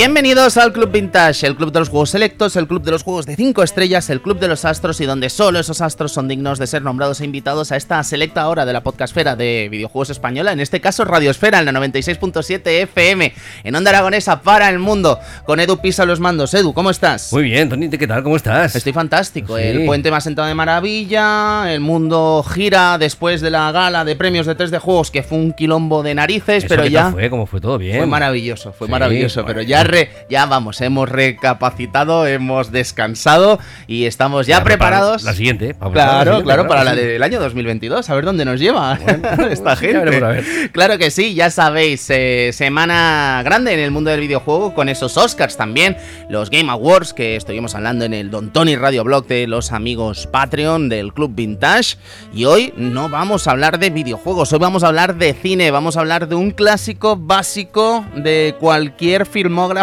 [0.00, 3.26] Bienvenidos al Club Vintage, el club de los juegos selectos, el club de los juegos
[3.26, 6.58] de 5 estrellas, el club de los astros y donde solo esos astros son dignos
[6.58, 10.52] de ser nombrados e invitados a esta selecta hora de la podcastfera de videojuegos española,
[10.52, 15.60] en este caso Radiosfera, en la 96.7 FM, en Onda Aragonesa para el mundo, con
[15.60, 16.54] Edu Pisa los mandos.
[16.54, 17.30] Edu, ¿cómo estás?
[17.34, 18.22] Muy bien, Tony, ¿qué tal?
[18.22, 18.74] ¿Cómo estás?
[18.74, 19.64] Estoy fantástico, Sí.
[19.64, 24.16] el puente me ha sentado de maravilla, el mundo gira después de la gala de
[24.16, 27.10] premios de 3 de juegos, que fue un quilombo de narices, ¿Eso pero ya...
[27.12, 27.28] fue?
[27.28, 27.98] ¿Cómo fue todo bien?
[27.98, 29.54] Fue maravilloso, fue Sí, maravilloso, bueno.
[29.56, 29.89] pero ya
[30.28, 35.22] ya vamos, hemos recapacitado, hemos descansado y estamos ya preparados.
[35.22, 35.74] La siguiente.
[35.74, 38.60] para preparar la Claro, siguiente, claro, para la del año 2022, a ver dónde nos
[38.60, 38.94] lleva
[39.50, 40.24] esta veremos, gente.
[40.24, 40.44] a ver.
[40.72, 45.16] Claro que sí, ya sabéis, eh, semana grande en el mundo del videojuego con esos
[45.16, 45.96] Oscars también,
[46.28, 50.26] los Game Awards que estuvimos hablando en el Don Tony Radio Blog de los amigos
[50.26, 51.96] Patreon del Club Vintage
[52.34, 55.96] y hoy no vamos a hablar de videojuegos, hoy vamos a hablar de cine, vamos
[55.96, 59.79] a hablar de un clásico básico de cualquier filmógrafo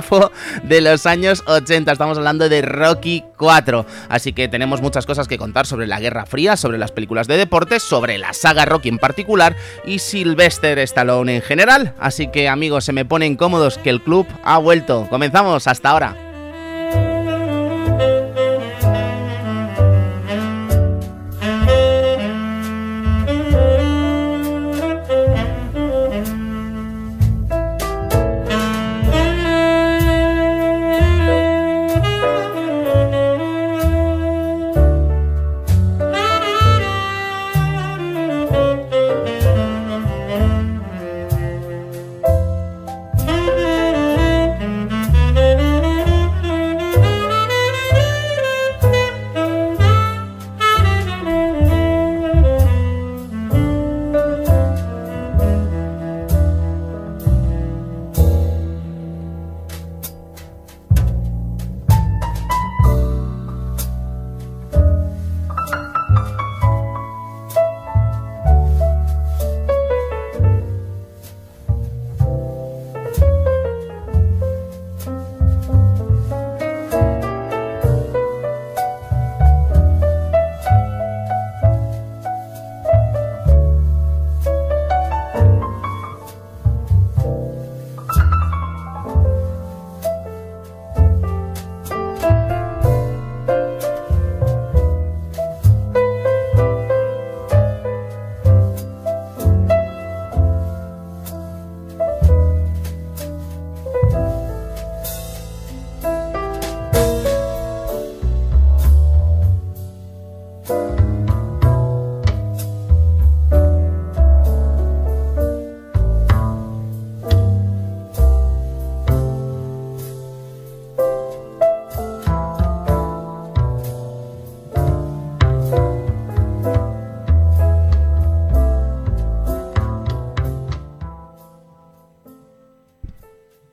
[0.64, 5.38] de los años 80, estamos hablando de Rocky 4, así que tenemos muchas cosas que
[5.38, 9.00] contar sobre la Guerra Fría, sobre las películas de deportes, sobre la saga Rocky en
[9.00, 14.02] particular y Sylvester Stallone en general, así que amigos, se me ponen cómodos que el
[14.02, 16.27] club ha vuelto, comenzamos hasta ahora.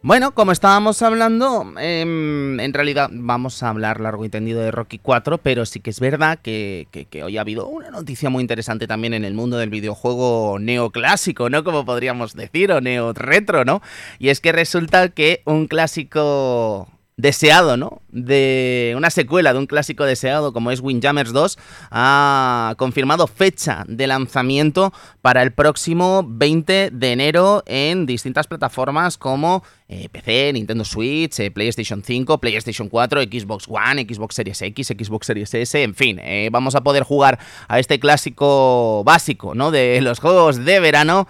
[0.06, 4.98] Bueno, como estábamos hablando, em, en realidad vamos a hablar largo y tendido de Rocky
[4.98, 8.86] 4, pero sí que es verdad que, que- hoy ha habido una noticia muy interesante
[8.86, 11.64] también en el mundo del videojuego neoclásico, ¿no?
[11.64, 13.80] Como podríamos decir, o neo-retro, ¿no?
[14.18, 18.02] Y es que resulta que un clásico deseado, ¿no?
[18.10, 21.58] De una secuela de un clásico deseado como es Windjammers 2
[21.90, 29.62] ha confirmado fecha de lanzamiento para el próximo 20 de enero en distintas plataformas como
[29.86, 35.26] eh, PC, Nintendo Switch, eh, PlayStation 5, PlayStation 4, Xbox One, Xbox Series X, Xbox
[35.26, 37.38] Series S, en fin, eh, vamos a poder jugar
[37.68, 39.70] a este clásico básico, ¿no?
[39.70, 41.28] De los juegos de verano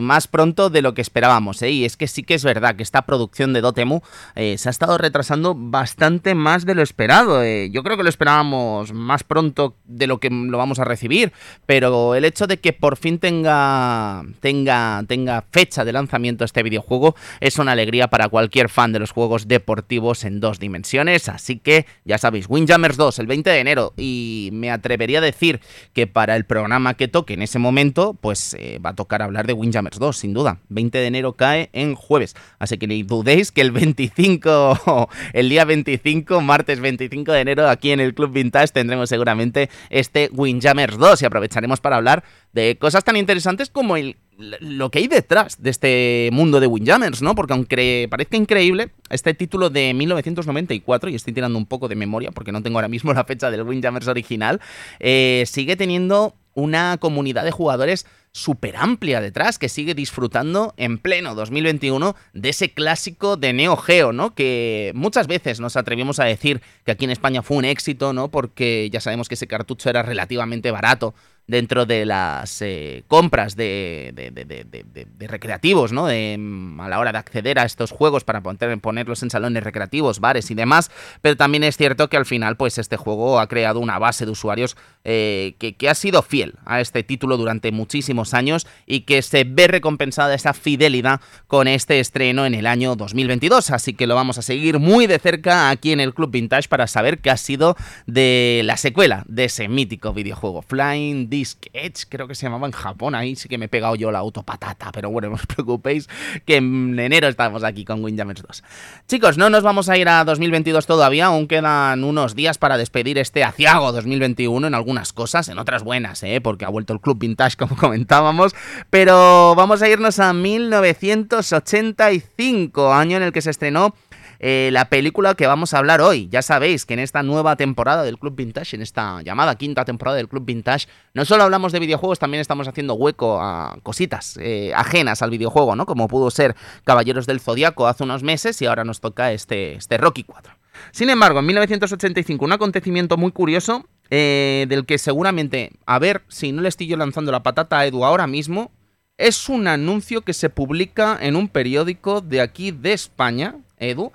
[0.00, 1.62] más pronto de lo que esperábamos.
[1.62, 4.00] Y es que sí que es verdad que esta producción de Dotemu
[4.34, 7.42] se ha estado retrasando bastante más de lo esperado.
[7.42, 7.70] eh.
[7.70, 11.32] Yo creo que lo esperábamos más pronto de lo que lo vamos a recibir,
[11.64, 17.14] pero el hecho de que por fin tenga tenga tenga fecha de lanzamiento este videojuego
[17.40, 21.86] es una alegría para cualquier fan de los juegos deportivos en dos dimensiones, así que
[22.04, 25.60] ya sabéis, Windjammers 2 el 20 de enero y me atrevería a decir
[25.92, 29.46] que para el programa que toque en ese momento, pues eh, va a tocar hablar
[29.46, 30.58] de Windjammers 2, sin duda.
[30.68, 34.95] 20 de enero cae en jueves, así que ni dudéis que el 25,
[35.32, 40.30] el día 25, martes 25 de enero, aquí en el Club Vintage tendremos seguramente este
[40.32, 43.96] Windjammers 2 y aprovecharemos para hablar de cosas tan interesantes como
[44.36, 47.34] lo que hay detrás de este mundo de Windjammers, ¿no?
[47.34, 52.30] Porque aunque parezca increíble, este título de 1994, y estoy tirando un poco de memoria
[52.32, 54.60] porque no tengo ahora mismo la fecha del Windjammers original,
[55.00, 61.34] eh, sigue teniendo una comunidad de jugadores súper amplia detrás, que sigue disfrutando en pleno
[61.34, 64.34] 2021 de ese clásico de Neo Geo, ¿no?
[64.34, 68.30] Que muchas veces nos atrevimos a decir que aquí en España fue un éxito, ¿no?
[68.30, 71.14] Porque ya sabemos que ese cartucho era relativamente barato
[71.46, 76.06] dentro de las eh, compras de, de, recreativos, ¿no?
[76.06, 80.50] Mm, a la hora de acceder a estos juegos para ponerlos en salones recreativos, bares
[80.50, 80.90] y demás.
[81.22, 84.32] Pero también es cierto que al final, pues este juego ha creado una base de
[84.32, 89.44] usuarios eh, que, ha sido fiel a este título durante muchísimos años y que se
[89.44, 93.70] ve recompensada esa fidelidad con este estreno en el año 2022.
[93.70, 96.88] Así que lo vamos a seguir muy de cerca aquí en el Club Vintage para
[96.88, 97.76] saber qué ha sido
[98.06, 101.28] de la secuela de ese mítico videojuego, Flying
[101.72, 103.14] Edge, creo que se llamaba en Japón.
[103.14, 106.08] Ahí sí que me he pegado yo la autopatata, pero bueno, no os preocupéis
[106.44, 108.64] que en enero estamos aquí con Windjammers 2.
[109.06, 113.18] Chicos, no nos vamos a ir a 2022 todavía, aún quedan unos días para despedir
[113.18, 116.40] este aciago 2021 en algún cosas, en otras buenas, ¿eh?
[116.40, 118.54] porque ha vuelto el Club Vintage como comentábamos,
[118.90, 123.94] pero vamos a irnos a 1985, año en el que se estrenó
[124.38, 126.28] eh, la película que vamos a hablar hoy.
[126.30, 130.16] Ya sabéis que en esta nueva temporada del Club Vintage, en esta llamada quinta temporada
[130.16, 134.72] del Club Vintage, no solo hablamos de videojuegos, también estamos haciendo hueco a cositas eh,
[134.74, 135.86] ajenas al videojuego, ¿no?
[135.86, 139.98] Como pudo ser Caballeros del Zodiaco hace unos meses y ahora nos toca este, este
[139.98, 140.52] Rocky 4.
[140.92, 146.52] Sin embargo, en 1985, un acontecimiento muy curioso eh, del que seguramente, a ver si
[146.52, 148.70] no le estoy yo lanzando la patata a Edu ahora mismo,
[149.18, 154.12] es un anuncio que se publica en un periódico de aquí de España, Edu,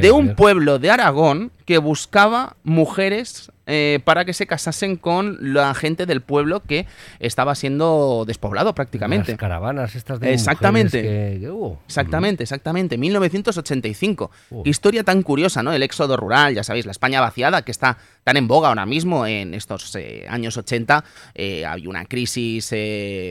[0.00, 5.74] de un pueblo de Aragón que buscaba mujeres eh, para que se casasen con la
[5.74, 6.86] gente del pueblo que
[7.20, 9.32] estaba siendo despoblado prácticamente.
[9.32, 11.02] Las caravanas estas de Exactamente.
[11.02, 11.52] Que,
[11.86, 12.96] Exactamente, exactamente.
[12.96, 14.30] 1985.
[14.64, 15.74] Historia tan curiosa, ¿no?
[15.74, 19.26] El éxodo rural, ya sabéis, la España vaciada que está tan en boga ahora mismo
[19.26, 21.04] en estos eh, años 80.
[21.34, 22.72] Eh, hay una crisis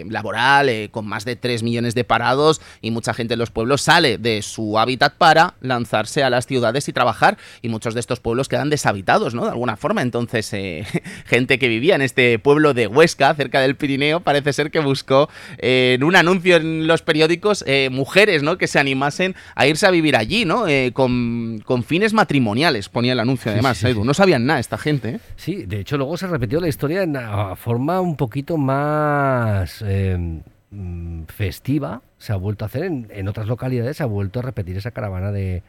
[0.07, 4.19] laboral con más de 3 millones de parados y mucha gente en los pueblos sale
[4.19, 8.47] de su hábitat para lanzarse a las ciudades y trabajar y muchos de estos pueblos
[8.47, 9.45] quedan deshabitados, ¿no?
[9.45, 10.03] De alguna forma.
[10.03, 10.85] Entonces, entonces, eh,
[11.25, 15.29] gente que vivía en este pueblo de Huesca, cerca del Pirineo, parece ser que buscó
[15.57, 18.57] eh, en un anuncio en los periódicos eh, mujeres, ¿no?
[18.57, 20.65] Que se animasen a irse a vivir allí, ¿no?
[20.93, 23.81] Con, fines matrimoniales, ponía el anuncio además.
[23.83, 25.19] No sabían nada esta gente.
[25.37, 31.23] Sí, de hecho luego se repitió la historia en una forma un poquito más mm,
[31.27, 32.01] festiva.
[32.17, 34.91] Se ha vuelto a hacer en, en otras localidades, se ha vuelto a repetir esa
[34.91, 35.63] caravana de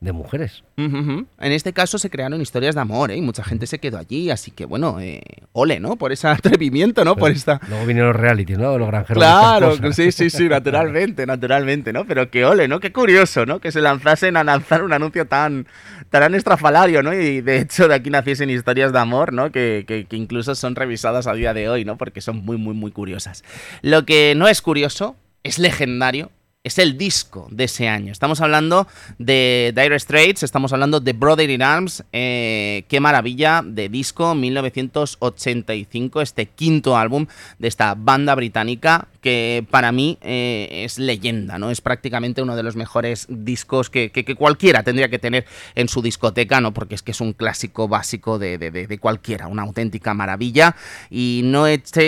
[0.00, 0.64] de mujeres.
[0.76, 3.16] En este caso se crearon historias de amor, ¿eh?
[3.16, 5.20] Y mucha gente se quedó allí, así que bueno, eh,
[5.52, 5.96] ole, ¿no?
[5.96, 7.16] Por ese atrevimiento, ¿no?
[7.16, 7.60] Por esta...
[7.68, 8.78] Luego vinieron los reality, ¿no?
[8.78, 9.22] Los granjeros.
[9.22, 12.06] Claro, sí, sí, sí, naturalmente, naturalmente, ¿no?
[12.06, 12.80] Pero qué ole, ¿no?
[12.80, 13.60] Qué curioso, ¿no?
[13.60, 15.66] Que se lanzasen a lanzar un anuncio tan,
[16.08, 17.12] tan estrafalario, ¿no?
[17.12, 19.52] Y de hecho de aquí naciesen historias de amor, ¿no?
[19.52, 21.98] Que, que, que incluso son revisadas a día de hoy, ¿no?
[21.98, 23.44] Porque son muy, muy, muy curiosas.
[23.82, 26.30] Lo que no es curioso, es legendario,
[26.62, 28.12] es el disco de ese año.
[28.12, 28.86] Estamos hablando
[29.18, 32.04] de Dire Straits, estamos hablando de Brother in Arms.
[32.12, 37.26] Eh, qué maravilla de disco, 1985, este quinto álbum
[37.58, 41.70] de esta banda británica que para mí eh, es leyenda, ¿no?
[41.70, 46.60] Es prácticamente uno de los mejores discos que, cualquiera tendría que tener en su discoteca,
[46.60, 46.72] ¿no?
[46.72, 50.76] Porque es que es un clásico básico de, cualquiera, una auténtica maravilla.
[51.10, 51.66] Y no,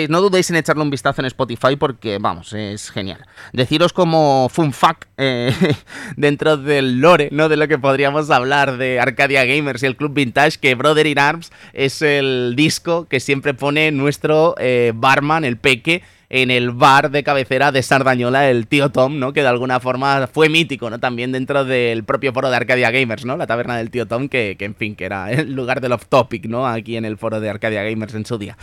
[0.09, 3.25] no dudéis en echarle un vistazo en Spotify porque, vamos, es genial.
[3.51, 5.53] Deciros como fun fact eh,
[6.17, 7.49] dentro del lore, ¿no?
[7.49, 11.19] De lo que podríamos hablar de Arcadia Gamers y el Club Vintage, que Brother in
[11.19, 16.03] Arms es el disco que siempre pone nuestro eh, barman, el peque,
[16.33, 19.33] en el bar de cabecera de Sardañola, el tío Tom, ¿no?
[19.33, 20.99] Que de alguna forma fue mítico, ¿no?
[20.99, 23.37] También dentro del propio foro de Arcadia Gamers, ¿no?
[23.37, 26.47] La taberna del tío Tom, que, en fin, que era el lugar del off topic,
[26.47, 26.67] ¿no?
[26.67, 28.57] Aquí en el foro de Arcadia Gamers en su día.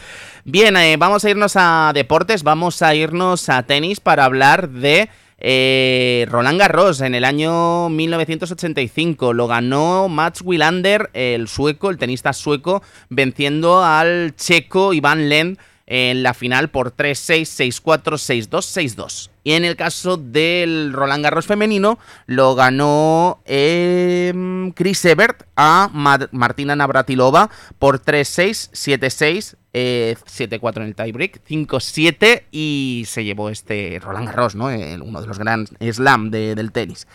[0.44, 5.08] Bien, eh, vamos a irnos a deportes, vamos a irnos a tenis para hablar de...
[5.42, 12.34] Eh, Roland Garros en el año 1985 lo ganó Mats Wilander, el sueco, el tenista
[12.34, 15.56] sueco, venciendo al checo Iván Len
[15.90, 19.30] en la final por 3-6, 6-4, 6-2, 6-2.
[19.42, 25.90] Y en el caso del Roland Garros femenino, lo ganó em, Chris Evert a
[26.30, 34.28] Martina Navratilova por 3-6, 7-6, 7-4 en el tiebreak, 5-7 y se llevó este Roland
[34.28, 34.66] Garros, ¿no?
[34.66, 37.08] uno de los grandes slam del tenis.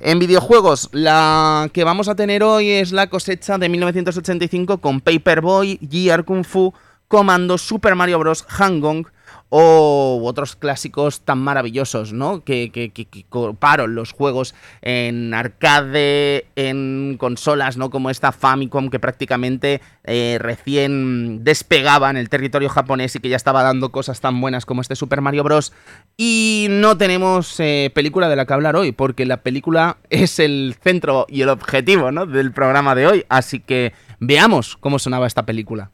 [0.00, 5.78] En videojuegos, la que vamos a tener hoy es la cosecha de 1985 con Paperboy,
[5.80, 6.74] GR Kung Fu,
[7.08, 9.06] Commando, Super Mario Bros., Hangong
[9.50, 12.44] o otros clásicos tan maravillosos, ¿no?
[12.44, 13.24] Que, que, que,
[13.88, 17.90] los juegos en arcade, en consolas, ¿no?
[17.90, 23.36] Como esta Famicom que prácticamente eh, recién despegaba en el territorio japonés y que ya
[23.36, 25.72] estaba dando cosas tan buenas como este Super Mario Bros.
[26.16, 30.76] Y no tenemos eh, película de la que hablar hoy, porque la película es el
[30.82, 32.26] centro y el objetivo, ¿no?
[32.26, 33.24] Del programa de hoy.
[33.28, 35.90] Así que veamos cómo sonaba esta película.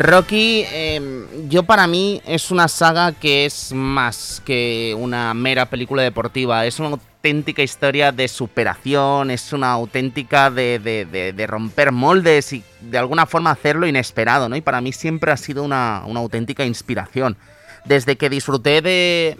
[0.00, 6.02] Rocky, em, yo para mí es una saga que es más que una mera película
[6.02, 12.96] deportiva, es una auténtica historia de superación, es una auténtica de, romper moldes y de
[12.96, 14.56] alguna forma hacerlo inesperado, ¿no?
[14.56, 17.36] Y para mí siempre ha sido una, una auténtica inspiración.
[17.84, 19.38] Desde que disfruté de...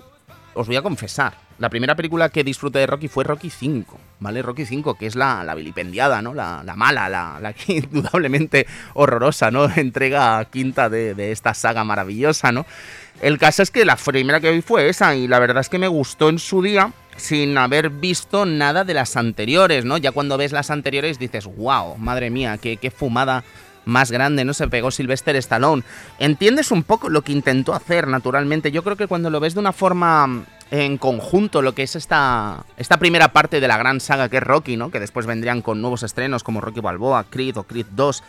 [0.53, 4.41] Os voy a confesar, la primera película que disfruté de Rocky fue Rocky 5, ¿vale?
[4.41, 6.33] Rocky 5, que es la, la vilipendiada, ¿no?
[6.33, 9.71] La, mala, la, la indudablemente horrorosa, ¿no?
[9.77, 12.65] Entrega quinta de, de esta saga maravillosa, ¿no?
[13.21, 15.79] El caso es que la primera que vi fue esa y la verdad es que
[15.79, 19.99] me gustó en su día sin haber visto nada de las anteriores, ¿no?
[19.99, 23.45] Ya cuando ves las anteriores dices, wow, madre mía, qué, qué fumada
[23.85, 24.55] más grande, ¿no?
[24.55, 25.83] Se pegó Sylvester Stallone.
[26.19, 28.73] Entiendes un poco lo que intentó hacer, naturalmente.
[28.73, 32.65] Yo creo que cuando lo ves de una forma en conjunto lo que es esta,
[32.77, 34.91] esta primera parte de la gran saga que es Rocky, ¿no?
[34.91, 38.23] Que después vendrían con nuevos estrenos como Rocky Balboa, Creed o Creed 2.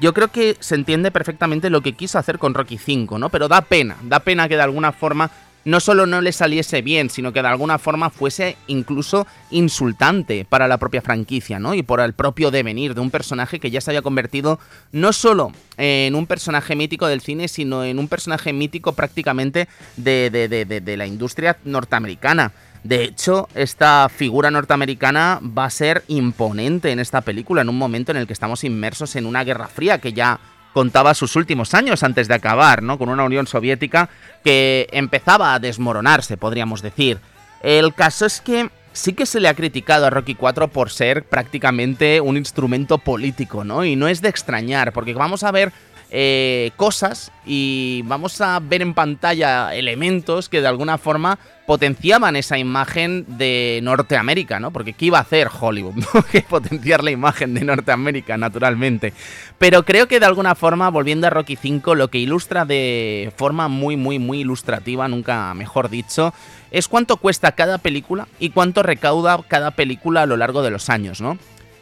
[0.00, 3.28] Yo creo que se entiende perfectamente lo que quiso hacer con Rocky 5, ¿no?
[3.30, 5.30] Pero da pena, da pena que de alguna forma
[5.68, 10.66] no solo no le saliese bien, sino que de alguna forma fuese incluso insultante para
[10.66, 11.74] la propia franquicia, ¿no?
[11.74, 14.58] Y por el propio devenir de un personaje que ya se había convertido
[14.92, 20.30] no solo en un personaje mítico del cine, sino en un personaje mítico prácticamente de,
[20.30, 22.52] de, la industria norteamericana.
[22.82, 28.10] De hecho, esta figura norteamericana va a ser imponente en esta película, en un momento
[28.10, 30.40] en el que estamos inmersos en una guerra fría que ya
[30.72, 32.98] contaba sus últimos años antes de acabar, ¿no?
[32.98, 34.08] Con una Unión Soviética
[34.44, 37.18] que empezaba a desmoronarse, podríamos decir.
[37.62, 41.24] El caso es que sí que se le ha criticado a Rocky 4 por ser
[41.24, 43.84] prácticamente un instrumento político, ¿no?
[43.84, 45.72] Y no es de extrañar, porque vamos a ver
[46.10, 52.56] eh, cosas y vamos a ver en pantalla elementos que de alguna forma potenciaban esa
[52.56, 54.70] imagen de Norteamérica, ¿no?
[54.70, 56.02] Porque ¿qué iba a hacer Hollywood?
[56.32, 59.12] que potenciar la imagen de Norteamérica, naturalmente.
[59.58, 63.68] Pero creo que de alguna forma, volviendo a Rocky 5, lo que ilustra de forma
[63.68, 66.32] muy, muy, muy ilustrativa, nunca mejor dicho,
[66.70, 70.88] es cuánto cuesta cada película y cuánto recauda cada película a lo largo de los
[70.88, 71.38] años, ¿no?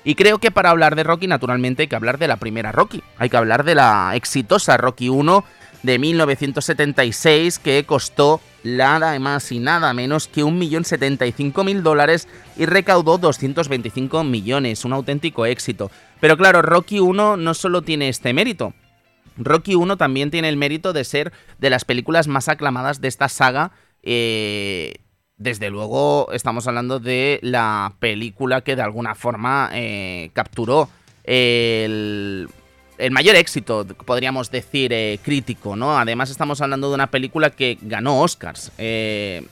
[0.07, 3.03] Y creo que para hablar de Rocky, naturalmente, hay que hablar de la primera Rocky.
[3.19, 5.45] Hay que hablar de la exitosa Rocky 1
[5.83, 14.23] de 1976 que costó nada más y nada menos que 1.075.000 dólares y recaudó 225
[14.23, 15.91] millones, un auténtico éxito.
[16.21, 18.75] Pero claro, Rocky 1 no solo tiene este mérito,
[19.37, 23.29] Rocky 1 también tiene el mérito de ser de las películas más aclamadas de esta
[23.29, 23.73] saga
[24.05, 24.99] eh,
[25.38, 30.88] desde luego estamos hablando de la película que de alguna forma eh, capturó
[31.25, 32.49] el,
[33.11, 35.99] mayor éxito, podríamos decir, eh, crítico, ¿no?
[35.99, 38.73] Además estamos hablando de una película que ganó Oscars.
[38.78, 39.47] Eh,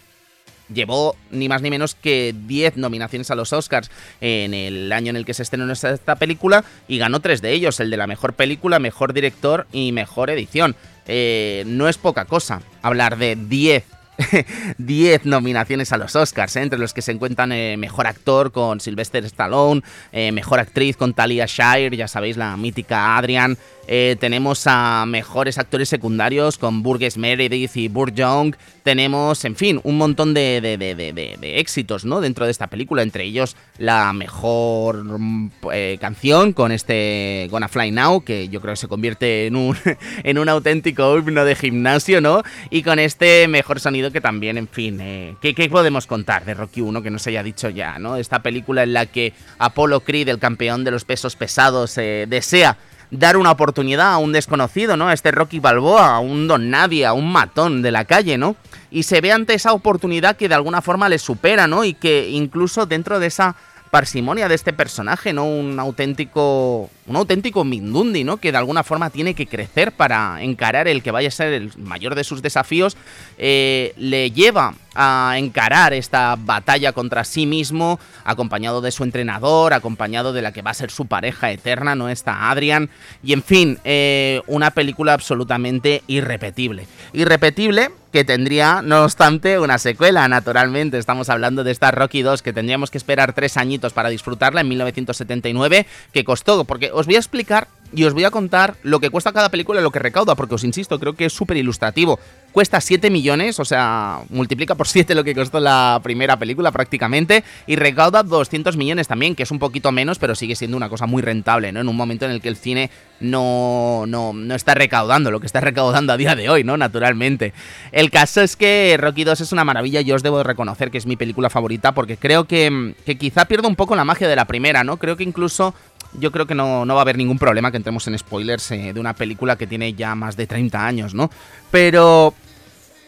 [0.73, 3.91] llevó ni más ni menos que 10 nominaciones a los Oscars
[4.23, 7.81] en el año en el que se estrenó esta película y ganó tres de ellos,
[7.81, 10.75] el de la mejor película, mejor director y mejor edición.
[11.07, 13.94] no es poca cosa hablar de 10
[14.79, 16.63] 10 nominaciones a los Oscars, ¿eh?
[16.63, 21.15] entre los que se encuentran eh, Mejor Actor con Sylvester Stallone, eh, Mejor Actriz con
[21.15, 23.57] Talia Shire, ya sabéis, la mítica Adrian,
[23.87, 28.55] eh, tenemos a mejores actores secundarios con Burgess Meredith y Burt Young.
[28.83, 32.21] Tenemos, en fin, un montón de, de, éxitos ¿no?
[32.21, 33.03] dentro de esta película.
[33.03, 38.73] Entre ellos la mejor mm, eh, canción con este Gonna Fly Now, que yo creo
[38.73, 39.77] que se convierte en un,
[40.25, 42.43] en un auténtico himno de gimnasio, ¿no?
[42.71, 46.55] Y con este mejor sonido que también, en fin, eh, ¿qué, ¿qué, podemos contar de
[46.55, 48.17] Rocky 1 que no se haya dicho ya, ¿no?
[48.17, 52.77] Esta película en la que Apollo Creed, el campeón de los pesos pesados, desea
[53.11, 55.09] dar una oportunidad a un desconocido, ¿no?
[55.09, 58.57] A este Rocky Balboa, a un don nadie, a un matón de la calle, ¿no?
[58.91, 61.85] Y se ve ante esa oportunidad que de alguna forma le supera, ¿no?
[61.85, 63.57] Y que incluso dentro de esa
[63.91, 65.45] parsimonia de este personaje, ¿no?
[65.45, 68.39] Un auténtico, un auténtico Mindundi, ¿no?
[68.39, 71.73] Que de alguna forma tiene que crecer para encarar el que vaya a ser el
[71.79, 72.97] mayor de sus desafíos,
[73.39, 80.33] eh, le lleva a encarar esta batalla contra sí mismo, acompañado de su entrenador, acompañado
[80.33, 82.09] de la que va a ser su pareja eterna, ¿no?
[82.09, 82.91] Está Adrian.
[83.23, 86.87] Y en fin, eh, una película absolutamente irrepetible.
[87.13, 90.99] Irrepetible que tendría, no obstante, una secuela, naturalmente.
[90.99, 94.69] Estamos hablando de esta Rocky 2, que tendríamos que esperar tres añitos para disfrutarla en
[94.69, 99.11] 1979, que costó, porque os voy a explicar y os voy a contar lo que
[99.11, 102.19] cuesta cada película y lo que recauda, porque os insisto, creo que es súper ilustrativo
[102.55, 107.43] cuesta 7 millones, o sea, multiplica por 7 lo que costó la primera película prácticamente,
[107.67, 111.07] y recauda 200 millones también, que es un poquito menos, pero sigue siendo una cosa
[111.07, 111.81] muy rentable, ¿no?
[111.81, 115.47] En un momento en el que el cine no, no, no está recaudando lo que
[115.47, 116.77] está recaudando a día de hoy, ¿no?
[116.77, 117.53] Naturalmente.
[117.91, 121.07] El caso es que Rocky 2 es una maravilla, yo os debo reconocer que es
[121.07, 124.45] mi película favorita, porque creo que, que quizá pierdo un poco la magia de la
[124.45, 124.99] primera, ¿no?
[124.99, 125.75] Creo que incluso
[126.19, 128.93] yo creo que no, no, va a haber ningún problema que entremos en spoilers eh,
[128.93, 131.29] de una película que tiene ya más de 30 años, ¿no?
[131.73, 132.33] Pero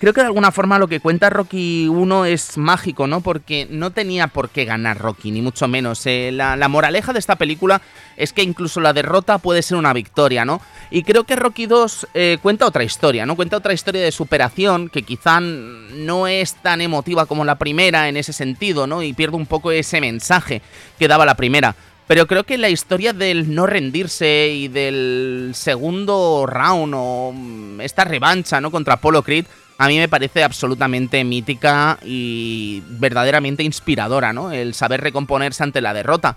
[0.00, 3.20] creo que de alguna forma lo que cuenta Rocky 1 es mágico, ¿no?
[3.20, 6.04] Porque no tenía por qué ganar Rocky, ni mucho menos.
[6.06, 7.80] Eh, la, moraleja de esta película
[8.16, 10.60] es que incluso la derrota puede ser una victoria, ¿no?
[10.90, 13.36] Y creo que Rocky 2 eh, cuenta otra historia, ¿no?
[13.36, 18.16] Cuenta otra historia de superación que quizá no es tan emotiva como la primera en
[18.16, 19.00] ese sentido, ¿no?
[19.04, 20.60] Y pierde un poco ese mensaje
[20.98, 21.76] que daba la primera.
[22.06, 28.04] Pero creo que la historia del no rendirse y del segundo round o mm, esta
[28.04, 28.70] revancha, ¿no?
[28.70, 29.46] Contra Apollo Creed
[29.78, 34.50] a mí me parece absolutamente mítica y verdaderamente inspiradora, ¿no?
[34.50, 36.36] El saber recomponerse ante la derrota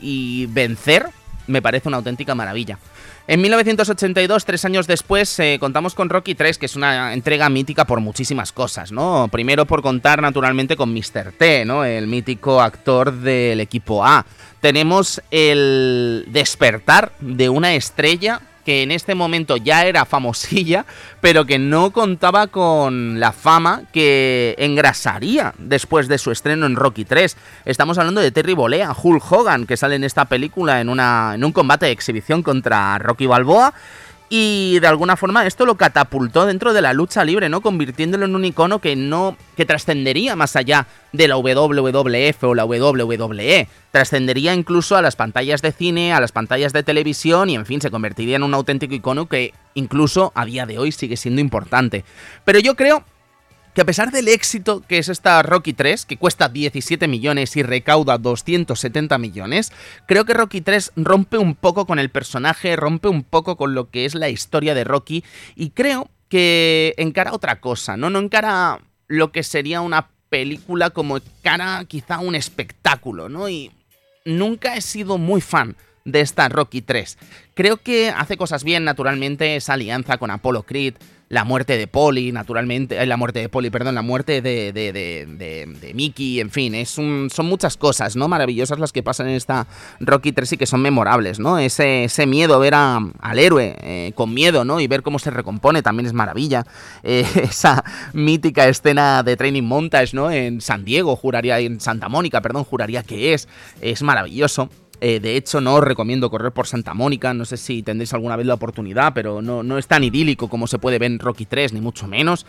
[0.00, 1.06] y vencer
[1.46, 2.78] me parece una auténtica maravilla.
[3.26, 7.84] En 1982, tres años después, eh, contamos con Rocky 3, que es una entrega mítica
[7.84, 9.28] por muchísimas cosas, ¿no?
[9.30, 11.32] Primero por contar naturalmente con Mr.
[11.38, 11.84] T, ¿no?
[11.84, 14.26] El mítico actor del equipo A.
[14.60, 20.84] Tenemos el despertar de una estrella que en este momento ya era famosilla,
[21.20, 27.04] pero que no contaba con la fama que engrasaría después de su estreno en Rocky
[27.06, 27.36] 3.
[27.64, 31.44] Estamos hablando de Terry Bolea, Hulk Hogan, que sale en esta película en, una, en
[31.44, 33.72] un combate de exhibición contra Rocky Balboa
[34.32, 37.60] y de alguna forma esto lo catapultó dentro de la lucha libre, ¿no?
[37.60, 42.64] Convirtiéndolo en un icono que no que trascendería más allá de la WWF o la
[42.64, 47.66] WWE, trascendería incluso a las pantallas de cine, a las pantallas de televisión y en
[47.66, 51.40] fin, se convertiría en un auténtico icono que incluso a día de hoy sigue siendo
[51.40, 52.04] importante.
[52.44, 53.04] Pero yo creo
[53.74, 57.62] que a pesar del éxito que es esta Rocky 3, que cuesta 17 millones y
[57.62, 59.72] recauda 270 millones,
[60.06, 63.90] creo que Rocky 3 rompe un poco con el personaje, rompe un poco con lo
[63.90, 68.10] que es la historia de Rocky y creo que encara otra cosa, ¿no?
[68.10, 73.48] No encara lo que sería una película como encara quizá un espectáculo, ¿no?
[73.48, 73.72] Y
[74.24, 77.18] nunca he sido muy fan de esta Rocky 3.
[77.54, 80.94] Creo que hace cosas bien, naturalmente, esa alianza con Apollo Creed,
[81.30, 84.92] la muerte de Polly, naturalmente, eh, la muerte de Polly, perdón, la muerte de, de,
[84.92, 88.26] de, Mickey, en fin, es un, son muchas cosas, ¿no?
[88.26, 89.68] Maravillosas las que pasan en esta
[90.00, 91.60] Rocky 3 y que son memorables, ¿no?
[91.60, 94.80] Ese, ese miedo, ver al héroe eh, con miedo, ¿no?
[94.80, 96.66] Y ver cómo se recompone también es maravilla.
[97.04, 100.32] Eh, esa mítica escena de Training Montage, ¿no?
[100.32, 103.46] En San Diego, juraría, en Santa Mónica, perdón, juraría que es,
[103.80, 104.68] es maravilloso.
[105.00, 107.32] Eh, de hecho, no os recomiendo correr por Santa Mónica.
[107.32, 110.66] No sé si tendréis alguna vez la oportunidad, pero no, no es tan idílico como
[110.66, 112.46] se puede ver en Rocky 3, ni mucho menos.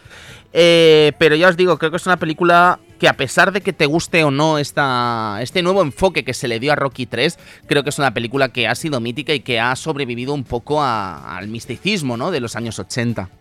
[0.53, 3.73] Eh, pero ya os digo, creo que es una película que a pesar de que
[3.73, 7.39] te guste o no esta, este nuevo enfoque que se le dio a Rocky 3,
[7.67, 10.83] creo que es una película que ha sido mítica y que ha sobrevivido un poco
[10.83, 12.31] al misticismo ¿no?
[12.31, 13.40] de los años 80.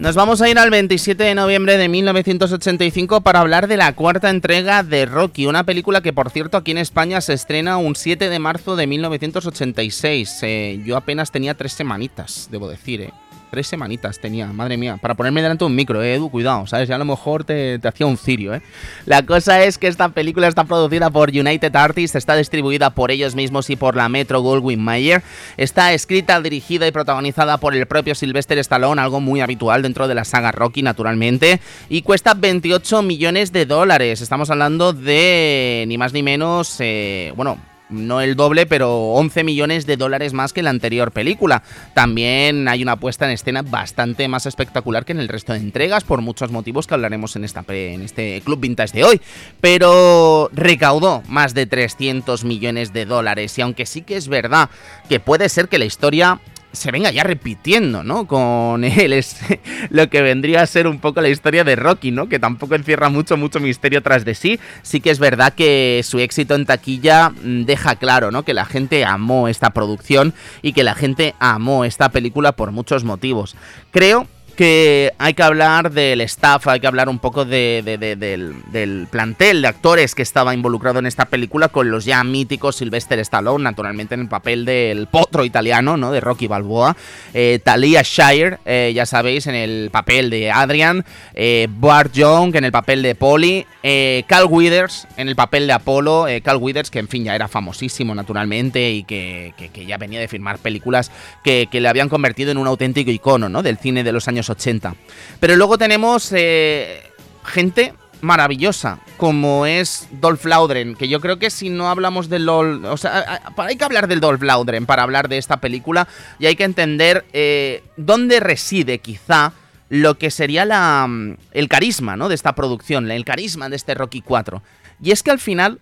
[0.00, 4.30] Nos vamos a ir al 27 de noviembre de 1985 para hablar de la cuarta
[4.30, 8.30] entrega de Rocky, una película que por cierto aquí en España se estrena un 7
[8.30, 10.38] de marzo de 1986.
[10.40, 13.12] Eh, yo apenas tenía tres semanitas, debo decir, eh.
[13.50, 16.88] Tres semanitas tenía, madre mía, para ponerme delante de un micro, eh, Edu, cuidado, ¿sabes?
[16.88, 18.62] Ya a lo mejor te, hacía un cirio, ¿eh?
[19.06, 23.34] La cosa es que esta película está producida por United Artists, está distribuida por ellos
[23.34, 25.22] mismos y por la Metro Goldwyn Mayer.
[25.56, 30.14] Está escrita, dirigida y protagonizada por el propio Sylvester Stallone, algo muy habitual dentro de
[30.14, 31.60] la saga Rocky, naturalmente.
[31.88, 34.20] Y cuesta 28 millones de dólares.
[34.20, 37.58] Estamos hablando de ni más ni menos, eh, bueno,
[37.90, 41.62] no el doble, pero 11 millones de dólares más que la anterior película.
[41.94, 46.04] También hay una puesta en escena bastante más espectacular que en el resto de entregas,
[46.04, 49.20] por muchos motivos que hablaremos en, esta, en este Club Vintage de hoy.
[49.60, 54.70] Pero recaudó más de 300 millones de dólares y aunque sí que es verdad
[55.08, 56.40] que puede ser que la historia
[56.72, 58.26] se venga ya repitiendo, ¿no?
[58.26, 59.36] Con él es
[59.90, 62.28] lo que vendría a ser un poco la historia de Rocky, ¿no?
[62.28, 64.60] Que tampoco encierra mucho, mucho misterio tras de sí.
[64.82, 68.44] Sí que es verdad que su éxito en taquilla mm, deja claro, ¿no?
[68.44, 73.04] Que la gente amó esta producción y que la gente amó esta película por muchos
[73.04, 73.56] motivos.
[73.90, 74.26] Creo
[74.60, 79.68] que hay que hablar del staff, hay que hablar un poco de, del, plantel de
[79.68, 84.20] actores que estaba involucrado en esta película con los ya míticos Sylvester Stallone, naturalmente en
[84.20, 86.12] el papel del potro italiano, ¿no?
[86.12, 86.94] De Rocky Balboa,
[87.32, 92.64] eh, Talia Shire, eh, ya sabéis, en el papel de Adrian, eh, Bart Young en
[92.64, 96.98] el papel de Polly, eh, Cal Withers en el papel de Apolo, Cal Withers que
[96.98, 99.54] en fin ya era famosísimo naturalmente y que,
[99.86, 101.10] ya venía de firmar películas
[101.42, 103.62] que, que le habían convertido en un auténtico icono, ¿no?
[103.62, 104.94] Del cine de los años 80.
[105.40, 107.02] Pero luego tenemos eh,
[107.44, 112.84] gente maravillosa, como es Dolph Laudren, que yo creo que si no hablamos del LOL,
[112.84, 116.06] o sea, hay que hablar del Dolph Laudren para hablar de esta película
[116.38, 119.52] y hay que entender eh, dónde reside quizá
[119.88, 122.28] lo que sería la, mm, el carisma ¿no?
[122.28, 124.62] de esta producción, el carisma de este Rocky 4.
[125.02, 125.80] Y es que al final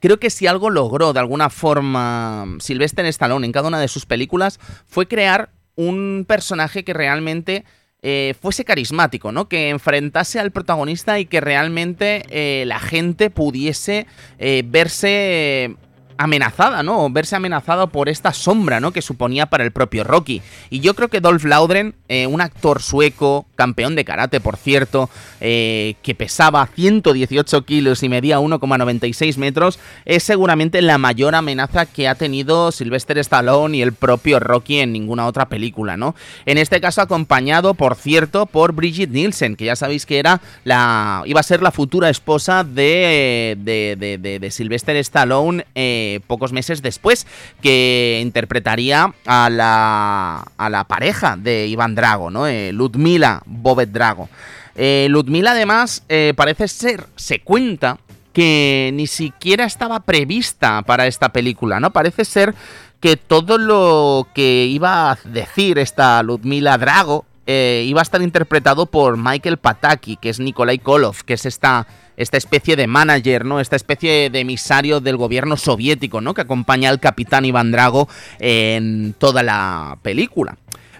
[0.00, 4.06] creo que si algo logró de alguna forma Sylvester Stallone en cada una de sus
[4.06, 7.64] películas fue crear un personaje que realmente
[8.08, 9.48] eh, fuese carismático, ¿no?
[9.48, 14.06] Que enfrentase al protagonista y que realmente eh, la gente pudiese
[14.38, 15.74] eh, verse
[16.18, 17.08] amenazada, ¿no?
[17.10, 18.92] verse amenazada por esta sombra, ¿no?
[18.92, 20.42] Que suponía para el propio Rocky.
[20.70, 25.10] Y yo creo que Dolph Laudren, eh, un actor sueco, campeón de karate, por cierto,
[25.40, 32.08] eh, que pesaba 118 kilos y medía 1,96 metros, es seguramente la mayor amenaza que
[32.08, 36.14] ha tenido Sylvester Stallone y el propio Rocky en ninguna otra película, ¿no?
[36.44, 41.22] En este caso acompañado, por cierto, por Bridget Nielsen, que ya sabéis que era la...
[41.26, 45.66] iba a ser la futura esposa de, de, de, de Sylvester Stallone.
[45.74, 47.26] Eh, pocos meses después,
[47.62, 52.46] que interpretaría a la, a la pareja de Iván Drago, ¿no?
[52.46, 54.28] Eh, Ludmila Bobet Drago.
[54.74, 57.98] Eh, Ludmila además eh, parece ser, se cuenta
[58.32, 61.92] que ni siquiera estaba prevista para esta película, ¿no?
[61.92, 62.54] Parece ser
[63.00, 69.16] que todo lo que iba a decir esta Ludmila Drago iba a estar interpretado por
[69.16, 73.60] Michael Pataki, que es Nikolai Kolov, que es esta esta especie de manager, ¿no?
[73.60, 76.34] Esta especie de emisario del gobierno soviético, ¿no?
[76.34, 80.56] Que acompaña al capitán Iván Drago en toda la película.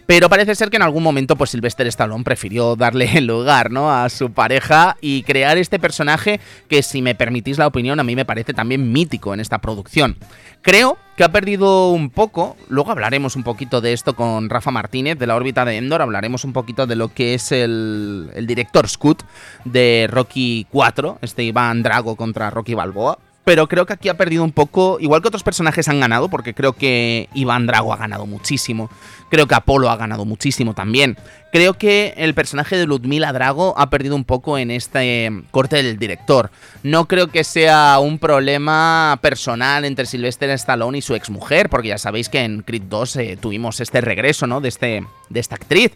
[0.06, 3.90] Pero parece ser que en algún momento pues Sylvester Stallone prefirió darle el lugar, ¿no?
[3.90, 8.14] A su pareja y crear este personaje que si me permitís la opinión a mí
[8.14, 10.16] me parece también mítico en esta producción.
[10.62, 15.18] Creo que ha perdido un poco, luego hablaremos un poquito de esto con Rafa Martínez
[15.18, 18.88] de la órbita de Endor, hablaremos un poquito de lo que es el, el director
[18.88, 19.22] Scoot
[19.64, 24.42] de Rocky 4, este Iván Drago contra Rocky Balboa pero creo que aquí ha perdido
[24.42, 28.26] un poco, igual que otros personajes han ganado, porque creo que Iván Drago ha ganado
[28.26, 28.90] muchísimo,
[29.30, 31.16] creo que Apolo ha ganado muchísimo también.
[31.52, 35.96] Creo que el personaje de Ludmila Drago ha perdido un poco en este corte del
[35.96, 36.50] director.
[36.82, 41.98] No creo que sea un problema personal entre Sylvester Stallone y su exmujer, porque ya
[41.98, 44.60] sabéis que en Creed 2 eh, tuvimos este regreso, ¿no?
[44.60, 45.92] De, este, de esta actriz.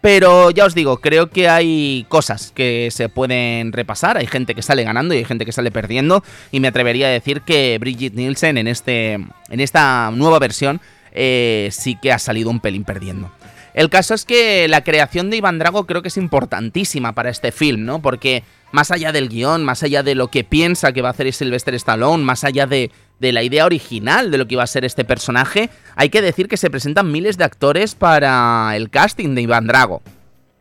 [0.00, 4.16] Pero ya os digo, creo que hay cosas que se pueden repasar.
[4.16, 6.22] Hay gente que sale ganando y hay gente que sale perdiendo.
[6.52, 10.80] Y me atrevería a decir que Bridget Nielsen en, este, en esta nueva versión
[11.12, 13.32] eh, sí que ha salido un pelín perdiendo.
[13.74, 17.52] El caso es que la creación de Iván Drago creo que es importantísima para este
[17.52, 18.00] film, ¿no?
[18.00, 21.32] Porque más allá del guion, más allá de lo que piensa que va a hacer
[21.32, 24.84] Sylvester Stallone, más allá de, de la idea original de lo que iba a ser
[24.84, 29.42] este personaje, hay que decir que se presentan miles de actores para el casting de
[29.42, 30.02] Iván Drago.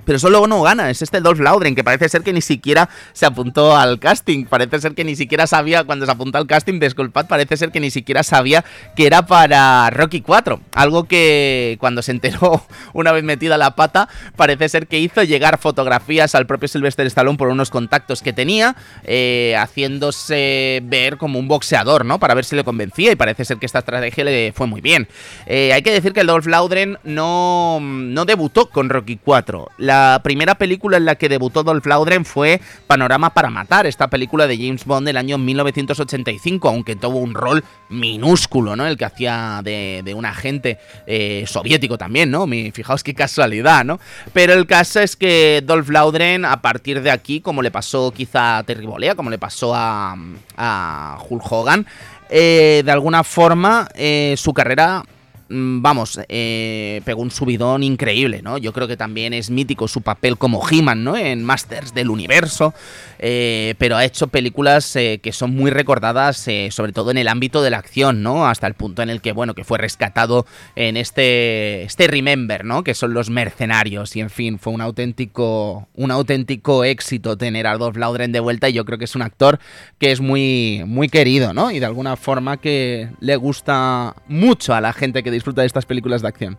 [0.07, 2.87] Pero eso luego no gana, es este Dolph Laudren, que parece ser que ni siquiera
[3.11, 6.79] se apuntó al casting, parece ser que ni siquiera sabía, cuando se apuntó al casting,
[6.79, 8.63] disculpad, parece ser que ni siquiera sabía
[8.95, 14.07] que era para Rocky 4, algo que cuando se enteró una vez metida la pata,
[14.37, 18.77] parece ser que hizo llegar fotografías al propio Sylvester Stallone por unos contactos que tenía,
[19.03, 22.17] eh, haciéndose ver como un boxeador, ¿no?
[22.17, 25.09] Para ver si le convencía, y parece ser que esta estrategia le fue muy bien.
[25.47, 29.96] Eh, hay que decir que el Dolph Laudren no, no debutó con Rocky 4, la
[29.97, 34.45] la primera película en la que debutó Dolph Laudren fue Panorama para Matar, esta película
[34.45, 38.85] de James Bond del año 1985, aunque tuvo un rol minúsculo, ¿no?
[38.85, 42.45] El que hacía de, un agente eh, soviético también, ¿no?
[42.73, 43.99] fijaos qué casualidad, ¿no?
[44.33, 48.59] Pero el caso es que Dolph Laudren, a partir de aquí, como le pasó quizá
[48.59, 50.15] a Terry Bollea, como le pasó a,
[50.57, 51.87] a Hulk Hogan,
[52.29, 55.03] eh, de alguna forma eh, su carrera
[55.49, 58.57] vamos, eh, pegó un subidón increíble, ¿no?
[58.57, 61.15] Yo creo que también es mítico su papel como He-Man, ¿no?
[61.15, 62.73] En Masters del Universo,
[63.19, 67.61] eh, pero ha hecho películas eh, que son muy recordadas, sobre todo en el ámbito
[67.61, 68.47] de la acción, ¿no?
[68.47, 72.83] Hasta el punto en el que, bueno, que fue rescatado en este, este Remember, ¿no?
[72.83, 77.77] Que son los mercenarios y, en fin, fue un auténtico, un auténtico éxito tener a
[77.77, 79.59] Dolph Laudren de vuelta y yo creo que es un actor
[79.97, 81.71] que es muy, muy querido, ¿no?
[81.71, 85.85] Y de alguna forma que le gusta mucho a la gente que disfruta de estas
[85.85, 86.57] películas de acción.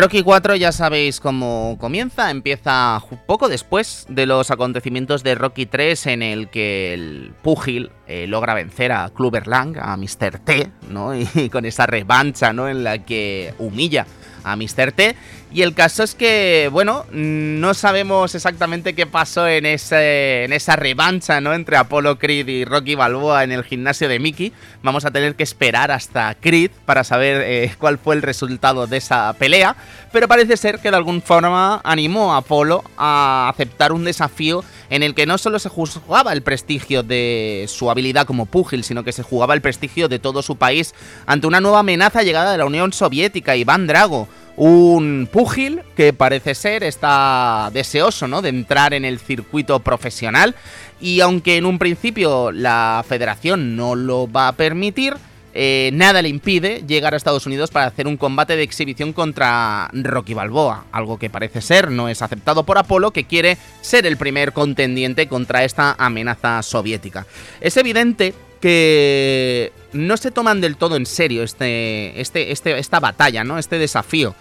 [0.00, 6.06] Rocky 4 ya sabéis cómo comienza, empieza poco después de los acontecimientos de Rocky 3
[6.06, 10.38] en el que el púgil eh, logra vencer a Clubber Lang, a Mr.
[10.38, 11.14] T, ¿no?
[11.34, 12.66] Y con esa revancha, ¿no?
[12.70, 14.06] En la que humilla
[14.42, 14.92] a Mr.
[14.92, 15.16] T.
[15.52, 20.76] Y el caso es que, bueno, no sabemos exactamente qué pasó en, ese, en esa
[20.76, 21.54] revancha, ¿no?
[21.54, 24.52] Entre Apollo Creed y Rocky Balboa en el gimnasio de Mickey.
[24.84, 28.98] Vamos a tener que esperar hasta Creed para saber eh, cuál fue el resultado de
[28.98, 29.74] esa pelea.
[30.12, 35.02] Pero parece ser que de alguna forma animó a Apolo a aceptar un desafío en
[35.02, 39.12] el que no solo se jugaba el prestigio de su habilidad como púgil, sino que
[39.12, 40.94] se jugaba el prestigio de todo su país
[41.26, 44.28] ante una nueva amenaza llegada de la Unión Soviética, Iván Drago
[44.60, 48.42] un púgil que parece ser está deseoso ¿no?
[48.42, 50.54] de entrar en el circuito profesional
[51.00, 55.14] y aunque en un principio la federación no lo va a permitir,
[55.54, 59.88] eh, nada le impide llegar a Estados Unidos para hacer un combate de exhibición contra
[59.94, 64.18] Rocky Balboa, algo que parece ser no es aceptado por Apolo, que quiere ser el
[64.18, 67.26] primer contendiente contra esta amenaza soviética.
[67.62, 73.44] Es evidente que no se toman del todo en serio este, este, este, esta batalla,
[73.44, 73.58] ¿no?
[73.58, 74.34] Este desafío.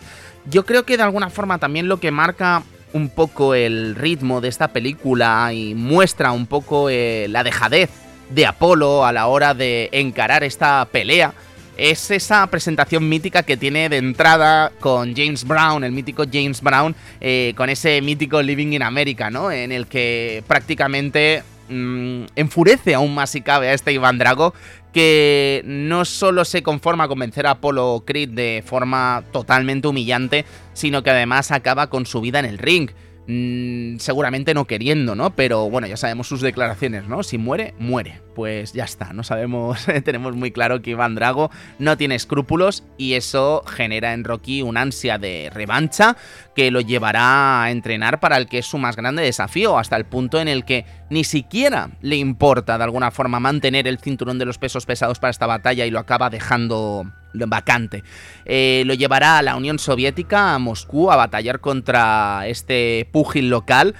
[0.45, 4.49] Yo creo que de alguna forma también lo que marca un poco el ritmo de
[4.49, 7.89] esta película y muestra un poco eh, la dejadez
[8.29, 11.34] de Apolo a la hora de encarar esta pelea
[11.79, 16.93] es esa presentación mítica que tiene de entrada con James Brown, el mítico James Brown,
[17.21, 19.49] eh, con ese mítico Living in America, ¿no?
[19.49, 24.53] En el que prácticamente Mm, enfurece aún más si cabe a este Iván Drago,
[24.91, 31.03] que no solo se conforma con vencer a Apollo Creed de forma totalmente humillante, sino
[31.03, 32.89] que además acaba con su vida en el ring.
[33.27, 35.36] Mm, seguramente no queriendo, ¿no?
[35.36, 37.21] Pero bueno, ya sabemos sus declaraciones, ¿no?
[37.21, 38.21] Si muere, muere.
[38.34, 43.13] Pues ya está, no sabemos, tenemos muy claro que Iván Drago no tiene escrúpulos y
[43.13, 46.17] eso genera en Rocky una ansia de revancha
[46.55, 50.05] que lo llevará a entrenar para el que es su más grande desafío, hasta el
[50.05, 54.45] punto en el que ni siquiera le importa de alguna forma mantener el cinturón de
[54.45, 58.03] los pesos pesados para esta batalla y lo acaba dejando vacante.
[58.45, 63.95] Eh, lo llevará a la Unión Soviética, a Moscú, a batallar contra este púgil local.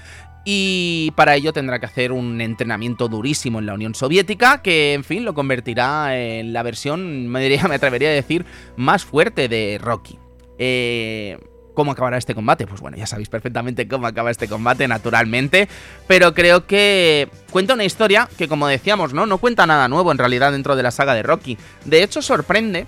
[0.45, 5.03] Y para ello tendrá que hacer un entrenamiento durísimo en la Unión Soviética, que en
[5.03, 9.79] fin lo convertirá en la versión, me, diría, me atrevería a decir, más fuerte de
[9.81, 10.17] Rocky.
[10.57, 11.37] Eh,
[11.79, 12.67] ¿Cómo acabará este combate?
[12.67, 15.69] Pues bueno, ya sabéis perfectamente cómo acaba este combate, naturalmente.
[16.07, 19.25] Pero creo que cuenta una historia que, como decíamos, ¿no?
[19.25, 21.57] No cuenta nada nuevo en realidad dentro de la saga de Rocky.
[21.85, 22.85] De hecho, sorprende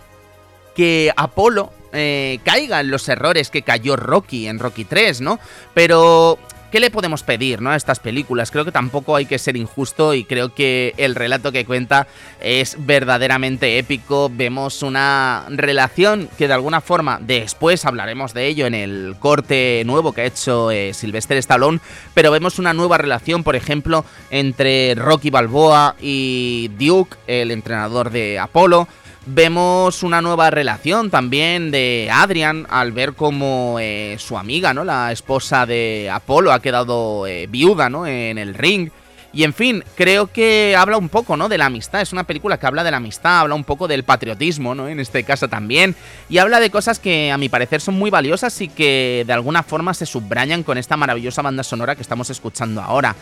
[0.76, 5.40] que Apolo eh, caiga en los errores que cayó Rocky en Rocky 3, ¿no?
[5.74, 6.40] Pero
[6.72, 7.72] ¿Qué le podemos pedir ¿no?
[7.72, 8.50] a estas películas?
[8.50, 12.08] Creo que tampoco hay que ser injusto y creo que el relato que cuenta
[12.40, 14.32] es verdaderamente épico.
[14.34, 20.14] Vemos una relación que de alguna forma, después hablaremos de ello en el corte nuevo
[20.14, 21.82] que ha hecho eh, Sylvester Stallone,
[22.14, 28.40] pero vemos una nueva relación, por ejemplo, entre Rocky Balboa y Duke, el entrenador de
[28.40, 28.88] Apolo.
[29.28, 34.84] Vemos una nueva relación también de Adrian al ver como eh, su amiga, ¿no?
[34.84, 38.08] La esposa de Apolo ha quedado eh, viuda, ¿no?
[38.08, 38.90] En el ring.
[39.32, 41.50] Y en fin, creo que habla un poco, ¿no?
[41.50, 42.02] De la amistad.
[42.02, 44.88] Es una película que habla de la amistad, habla un poco del patriotismo, ¿no?
[44.88, 45.96] En este caso también.
[46.28, 49.62] Y habla de cosas que a mi parecer son muy valiosas y que de alguna
[49.62, 53.16] forma se subrayan con esta maravillosa banda sonora que estamos escuchando ahora.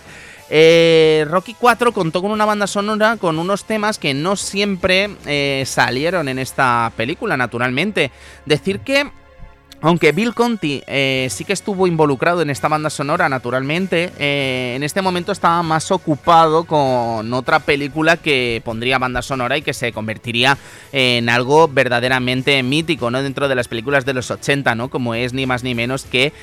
[0.50, 5.64] Eh, Rocky 4 contó con una banda sonora con unos temas que no siempre eh,
[5.66, 8.12] salieron en esta película, naturalmente.
[8.46, 9.12] Decir que
[9.82, 15.02] aunque Bill Conti eh, sí que estuvo involucrado en esta banda sonora, naturalmente, en este
[15.02, 20.58] momento estaba más ocupado con otra película que pondría banda sonora y que se convertiría
[20.92, 23.24] en algo verdaderamente mítico, ¿no?
[23.24, 24.90] Dentro de las películas de los 80, ¿no?
[24.90, 26.34] Como es ni más ni menos que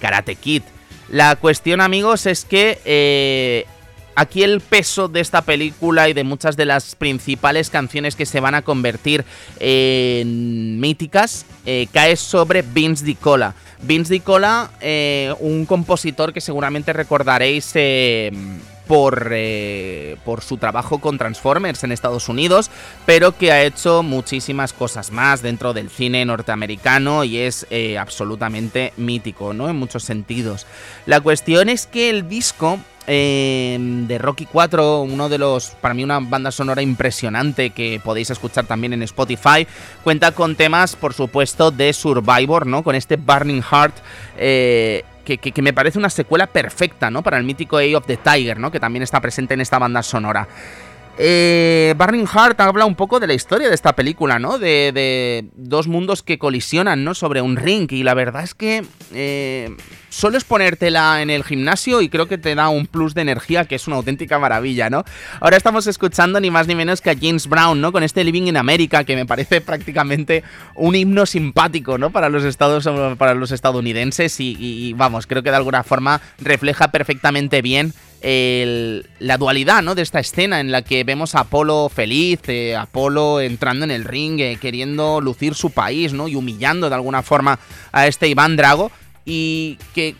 [0.00, 0.62] Karate Kid.
[1.10, 3.66] La cuestión, amigos, es que eh,
[4.14, 8.38] aquí el peso de esta película y de muchas de las principales canciones que se
[8.38, 9.24] van a convertir
[9.58, 13.56] en míticas eh, cae sobre Vince DiCola.
[13.82, 17.74] Vince DiCola, eh, un compositor que seguramente recordaréis
[18.90, 22.72] por, eh, por su trabajo con Transformers en Estados Unidos,
[23.06, 28.92] pero que ha hecho muchísimas cosas más dentro del cine norteamericano y es eh, absolutamente
[28.96, 29.68] mítico, ¿no?
[29.68, 30.66] En muchos sentidos.
[31.06, 36.02] La cuestión es que el disco em, de Rocky 4, uno de los, para mí
[36.02, 39.68] una banda sonora impresionante que podéis escuchar también en Spotify,
[40.02, 42.82] cuenta con temas, por supuesto, de Survivor, ¿no?
[42.82, 43.94] Con este Burning Heart,
[44.36, 45.04] eh,
[45.38, 47.22] que, me parece una secuela perfecta, ¿no?
[47.22, 48.70] Para el mítico Eye of the Tiger, ¿no?
[48.70, 50.48] Que también está presente en esta banda sonora.
[51.22, 54.58] Eh, Burning Heart habla un poco de la historia de esta película, ¿no?
[54.58, 57.14] De, dos mundos que colisionan, ¿no?
[57.14, 57.92] Sobre un ring.
[57.92, 59.76] Y la verdad es que eh,
[60.08, 63.66] solo es ponértela en el gimnasio y creo que te da un plus de energía
[63.66, 65.04] que es una auténtica maravilla, ¿no?
[65.40, 67.92] Ahora estamos escuchando ni más ni menos que a James Brown, ¿no?
[67.92, 70.42] Con este Living in America que me parece prácticamente
[70.74, 72.08] un himno simpático, ¿no?
[72.08, 77.60] Para los, estados, para los estadounidenses y, vamos, creo que de alguna forma refleja perfectamente
[77.60, 79.94] bien la dualidad ¿no?
[79.94, 84.04] de esta escena en la que vemos a Apolo feliz, eh, Apolo entrando en el
[84.04, 86.28] ring, eh, queriendo lucir su país ¿no?
[86.28, 87.58] y humillando de alguna forma
[87.92, 88.90] a este Iván Drago
[89.24, 90.14] y que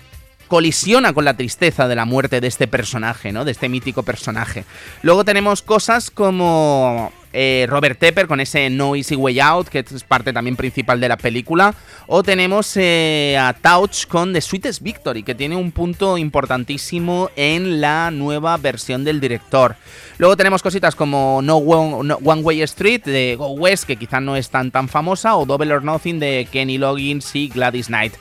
[0.50, 3.44] colisiona con la tristeza de la muerte de este personaje, ¿no?
[3.44, 4.64] De este mítico personaje.
[5.02, 10.02] Luego tenemos cosas como eh, Robert Tepper con ese No Easy Way Out, que es
[10.02, 11.72] parte también principal de la película.
[12.08, 17.80] O tenemos eh, a Touch con The Sweetest Victory, que tiene un punto importantísimo en
[17.80, 19.76] la nueva versión del director.
[20.18, 24.50] Luego tenemos cositas como No One, Way Street de Go West, que quizá no es
[24.50, 28.14] tan, tan famosa, o Double or Nothing de Kenny Loggins y Gladys Knight.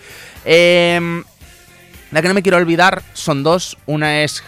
[0.45, 1.23] Eh,
[2.11, 3.77] la que no me quiero olvidar son dos.
[3.85, 4.43] Una es.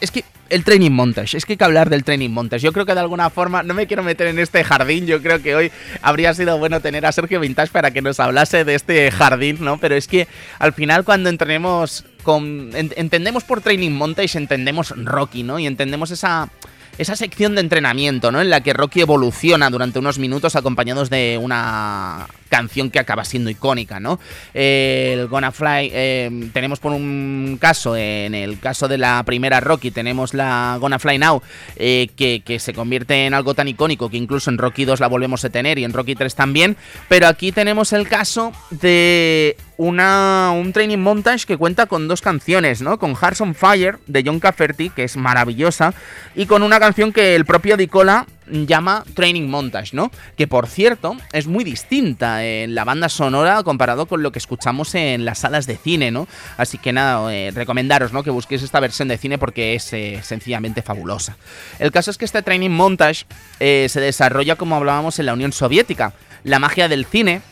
[0.00, 1.36] Es que el training montage.
[1.36, 2.62] Es que hay que hablar del training montage.
[2.62, 5.06] Yo creo que de alguna forma, no me quiero meter en este jardín.
[5.06, 8.64] Yo creo que hoy habría sido bueno tener a Sergio Vintage para que nos hablase
[8.64, 9.78] de este jardín, ¿no?
[9.78, 12.70] Pero es que al final, cuando entrenemos con.
[12.74, 15.58] entendemos por training montage, entendemos Rocky, ¿no?
[15.58, 16.50] Y entendemos esa
[16.98, 18.40] esa sección de entrenamiento, ¿no?
[18.40, 23.50] En la que Rocky evoluciona durante unos minutos acompañados de una canción que acaba siendo
[23.50, 24.18] icónica, ¿no?
[24.54, 29.90] el Gonna Fly, eh, tenemos por un caso, en el caso de la primera Rocky,
[29.90, 31.42] tenemos la Gonna Fly Now,
[31.76, 35.44] eh, que, se convierte en algo tan icónico que incluso en Rocky 2 la volvemos
[35.44, 36.76] a tener y en Rocky 3 también,
[37.08, 42.82] pero aquí tenemos el caso de una, un training montage que cuenta con dos canciones,
[42.82, 42.98] ¿no?
[42.98, 45.94] Con Hearts on Fire de John Cafferty, que es maravillosa,
[46.34, 50.10] y con una canción que el propio Dicola llama Training Montage, ¿no?
[50.36, 54.94] Que por cierto es muy distinta en la banda sonora comparado con lo que escuchamos
[54.94, 56.28] en las salas de cine, ¿no?
[56.56, 58.22] Así que nada, eh, recomendaros, ¿no?
[58.22, 61.36] Que busquéis esta versión de cine porque es eh, sencillamente fabulosa.
[61.78, 63.24] El caso es que este Training Montage
[63.60, 66.12] eh, se desarrolla como hablábamos en la Unión Soviética.
[66.44, 67.42] La magia del cine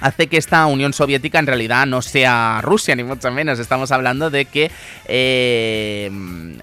[0.00, 3.58] hace que esta Unión Soviética en realidad no sea Rusia, ni mucho menos.
[3.58, 4.70] Estamos hablando de que
[5.06, 6.10] eh,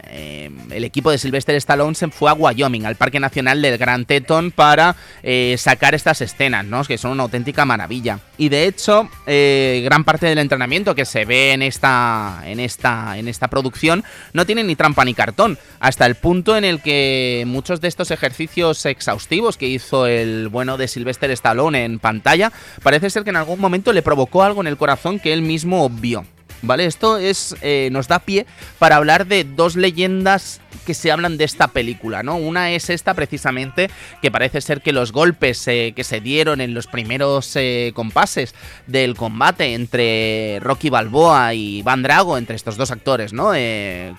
[0.08, 4.06] eh, el equipo de Sylvester Stallone se fue a Wyoming, al Parque Nacional del Gran
[4.06, 6.84] Teton, para eh, sacar estas escenas, ¿no?
[6.84, 8.20] que son una auténtica maravilla.
[8.38, 13.18] Y de hecho eh, gran parte del entrenamiento que se ve en esta, en, esta,
[13.18, 17.44] en esta producción no tiene ni trampa ni cartón, hasta el punto en el que
[17.48, 22.52] muchos de estos ejercicios exhaustivos que hizo el bueno de Sylvester Stallone en pantalla,
[22.84, 25.90] parece ser que en algún momento le provocó algo en el corazón que él mismo
[25.90, 26.26] vio.
[26.62, 26.86] ¿Vale?
[26.86, 28.46] Esto es, eh, nos da pie
[28.80, 32.36] para hablar de dos leyendas que se hablan de esta película, ¿no?
[32.36, 33.90] Una es esta precisamente,
[34.22, 38.54] que parece ser que los golpes eh, que se dieron en los primeros eh, compases
[38.88, 43.54] del combate entre Rocky Balboa y Van Drago, entre estos dos actores, ¿no?
[43.56, 44.14] Eh,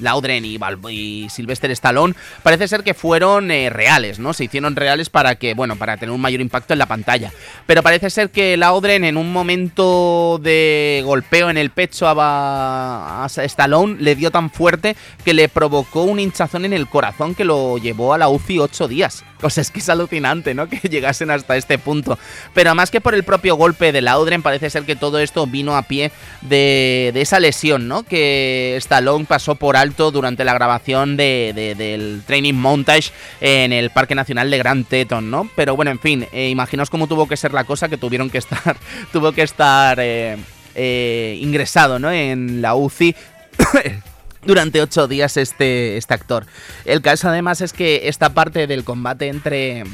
[0.00, 4.32] Laudren y, Sylvester Stallone, parece ser que fueron reales, ¿no?
[4.32, 7.32] Se hicieron reales para que, bueno, para tener un mayor impacto en la pantalla.
[7.66, 13.26] Pero parece ser que Laudren en un momento de golpeo en el pecho a, a
[13.26, 17.76] Stallone le dio tan fuerte que le provocó un hinchazón en el corazón que lo
[17.76, 19.24] llevó a la UCI ocho días.
[19.42, 20.66] O sea, es que es alucinante, ¿no?
[20.70, 22.18] Que llegasen hasta este punto.
[22.54, 25.76] Pero más que por el propio golpe de Laudren, parece ser que todo esto vino
[25.76, 28.04] a pie de, esa lesión, ¿no?
[28.04, 34.14] Que Stallone pasó por alto durante la grabación de, del Training Montage en el Parque
[34.14, 35.46] Nacional de Grand Teton, ¿no?
[35.56, 38.38] Pero bueno, en fin, eh, imaginaos cómo tuvo que ser la cosa que tuvieron que
[38.38, 38.78] estar,
[39.12, 40.38] tuvo que estar eh,
[40.74, 42.10] eh, ingresado, ¿no?
[42.10, 43.14] En la UCI
[44.44, 46.46] durante ocho días este, este actor.
[46.84, 49.84] El caso además es que esta parte del combate entre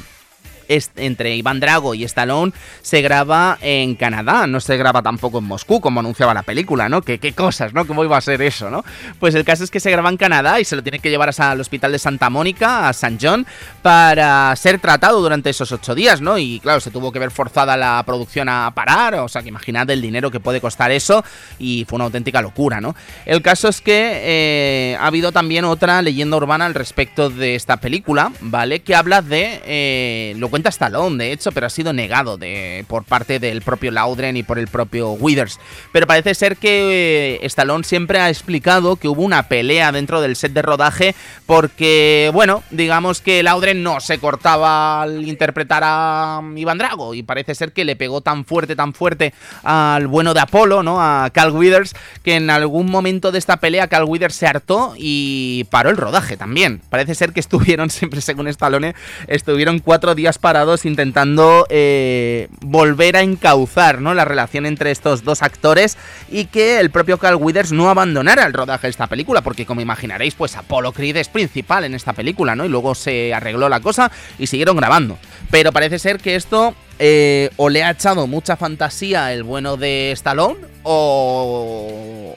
[0.67, 5.81] entre Iván Drago y Stallone se graba en Canadá, no se graba tampoco en Moscú,
[5.81, 7.01] como anunciaba la película, ¿no?
[7.01, 7.85] ¿Qué, qué cosas, ¿no?
[7.85, 8.83] ¿Cómo iba a ser eso, ¿no?
[9.19, 11.27] Pues el caso es que se graba en Canadá y se lo tiene que llevar
[11.37, 13.45] al hospital de Santa Mónica, a San John,
[13.81, 16.37] para ser tratado durante esos ocho días, ¿no?
[16.37, 19.89] Y claro, se tuvo que ver forzada la producción a parar, o sea, que imaginad
[19.89, 21.23] el dinero que puede costar eso,
[21.59, 22.95] y fue una auténtica locura, ¿no?
[23.25, 27.77] El caso es que eh, ha habido también otra leyenda urbana al respecto de esta
[27.77, 28.81] película, ¿vale?
[28.81, 33.03] Que habla de eh, lo cuenta Stallone, de hecho, pero ha sido negado de, por
[33.03, 35.59] parte del propio Laudren y por el propio Withers.
[35.91, 40.35] Pero parece ser que eh, Stallone siempre ha explicado que hubo una pelea dentro del
[40.35, 41.13] set de rodaje
[41.45, 47.53] porque, bueno, digamos que Laudren no se cortaba al interpretar a Iván Drago y parece
[47.53, 50.99] ser que le pegó tan fuerte, tan fuerte al bueno de Apolo, ¿no?
[50.99, 51.93] A Cal Withers,
[52.23, 56.35] que en algún momento de esta pelea Cal Withers se hartó y paró el rodaje
[56.35, 56.81] también.
[56.89, 58.95] Parece ser que estuvieron, siempre según Stallone,
[59.27, 60.46] estuvieron cuatro días para
[60.85, 64.13] intentando eh, volver a encauzar ¿no?
[64.13, 65.97] la relación entre estos dos actores
[66.29, 69.81] y que el propio Carl Withers no abandonara el rodaje de esta película, porque como
[69.81, 72.65] imaginaréis, pues Apollo Creed es principal en esta película, ¿no?
[72.65, 75.17] Y luego se arregló la cosa y siguieron grabando.
[75.51, 80.11] Pero parece ser que esto eh, o le ha echado mucha fantasía el bueno de
[80.13, 82.33] Stallone o,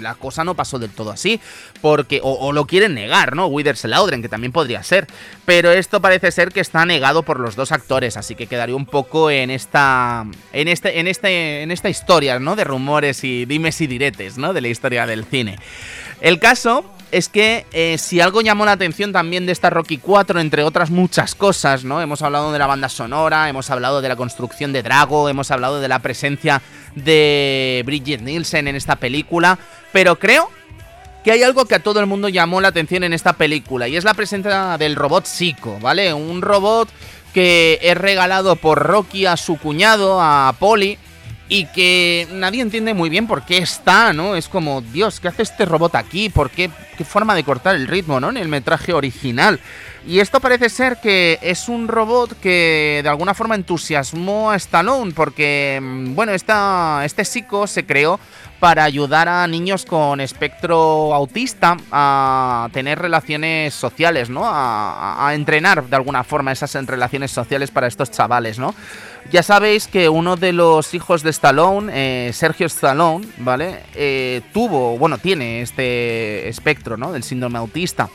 [0.00, 1.40] la cosa no pasó del todo así,
[1.80, 3.46] porque o, lo quieren negar, ¿no?
[3.46, 5.08] Withers Laudren, que también podría ser,
[5.44, 8.86] pero esto parece ser que está negado por los dos actores, así que quedaría un
[8.86, 12.54] poco en esta en este en este en esta historia, ¿no?
[12.54, 14.52] De rumores y dimes y diretes, ¿no?
[14.52, 15.58] De la historia del cine.
[16.20, 20.40] El caso es que eh, si algo llamó la atención también de esta Rocky 4,
[20.40, 22.00] entre otras muchas cosas, ¿no?
[22.00, 25.80] Hemos hablado de la banda sonora, hemos hablado de la construcción de Drago, hemos hablado
[25.80, 26.62] de la presencia
[26.94, 29.58] de Bridget Nielsen en esta película,
[29.92, 30.50] pero creo
[31.24, 33.96] que hay algo que a todo el mundo llamó la atención en esta película, y
[33.96, 36.12] es la presencia del robot Psycho, ¿vale?
[36.12, 36.88] Un robot
[37.32, 40.98] que es regalado por Rocky a su cuñado, a Polly,
[41.48, 44.36] y que nadie entiende muy bien por qué está, ¿no?
[44.36, 46.28] Es como, Dios, ¿qué hace este robot aquí?
[46.28, 46.70] ¿Por qué?
[46.96, 48.28] ¿Qué forma de cortar el ritmo, ¿no?
[48.28, 49.58] En el metraje original.
[50.06, 55.12] Y esto parece ser que es un robot que de alguna forma entusiasmó a Stallone,
[55.12, 58.20] porque, mm, bueno, esta, este psico se creó
[58.60, 64.42] para ayudar a niños con espectro autista a tener relaciones sociales, ¿no?
[64.44, 68.74] A, a entrenar de alguna forma esas relaciones sociales para estos chavales, ¿no?
[69.30, 73.80] Ya sabéis que uno de los hijos de Stallone, eh, Sergio Stallone, ¿vale?
[73.94, 77.12] Eh, tuvo, bueno, tiene este espectro, ¿no?
[77.12, 78.08] Del síndrome autista.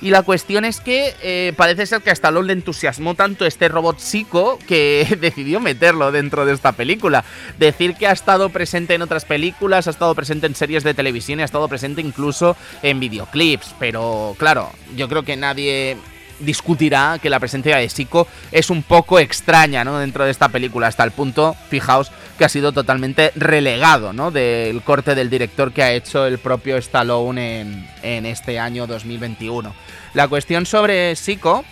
[0.00, 3.68] Y la cuestión es que eh, parece ser que a Stallone le entusiasmó tanto este
[3.68, 7.24] robot psico que decidió meterlo dentro de esta película.
[7.58, 11.38] Decir que ha estado presente en otras películas, ha estado presente en series de televisión
[11.38, 13.74] y ha estado presente incluso en videoclips.
[13.78, 15.96] Pero claro, yo creo que nadie
[16.40, 19.98] discutirá que la presencia de Sico es un poco extraña ¿no?
[19.98, 24.30] dentro de esta película, hasta el punto, fijaos, que ha sido totalmente relegado ¿no?
[24.30, 29.74] del corte del director que ha hecho el propio Stallone en, este año 2021.
[30.14, 31.64] La cuestión sobre Sico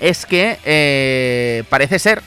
[0.00, 2.22] es que eh, parece ser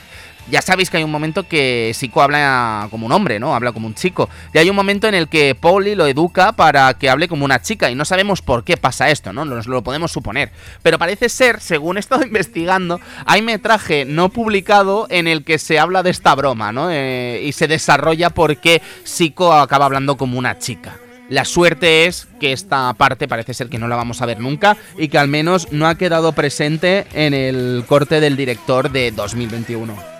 [0.49, 3.55] ya sabéis que hay un momento que Sico habla como un hombre, ¿no?
[3.55, 4.29] Habla como un chico.
[4.53, 7.61] Y hay un momento en el que Polly lo educa para que hable como una
[7.61, 9.45] chica y no sabemos por qué pasa esto, ¿no?
[9.45, 10.51] Nos lo podemos suponer.
[10.83, 15.79] Pero parece ser, según he estado investigando, hay metraje no publicado en el que se
[15.79, 16.89] habla de esta broma, ¿no?
[16.91, 20.97] Eh, y se desarrolla por qué Sico acaba hablando como una chica.
[21.27, 24.77] La suerte es que esta parte parece ser que no la vamos a ver nunca
[24.95, 30.14] y que al menos no ha quedado presente en el corte del director de 2021.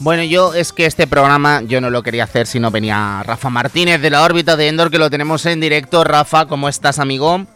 [0.00, 3.50] Bueno, yo es que este programa yo no lo quería hacer si no venía Rafa
[3.50, 6.04] Martínez de la órbita de Endor, que lo tenemos en directo.
[6.04, 7.46] Rafa, ¿cómo estás, amigo?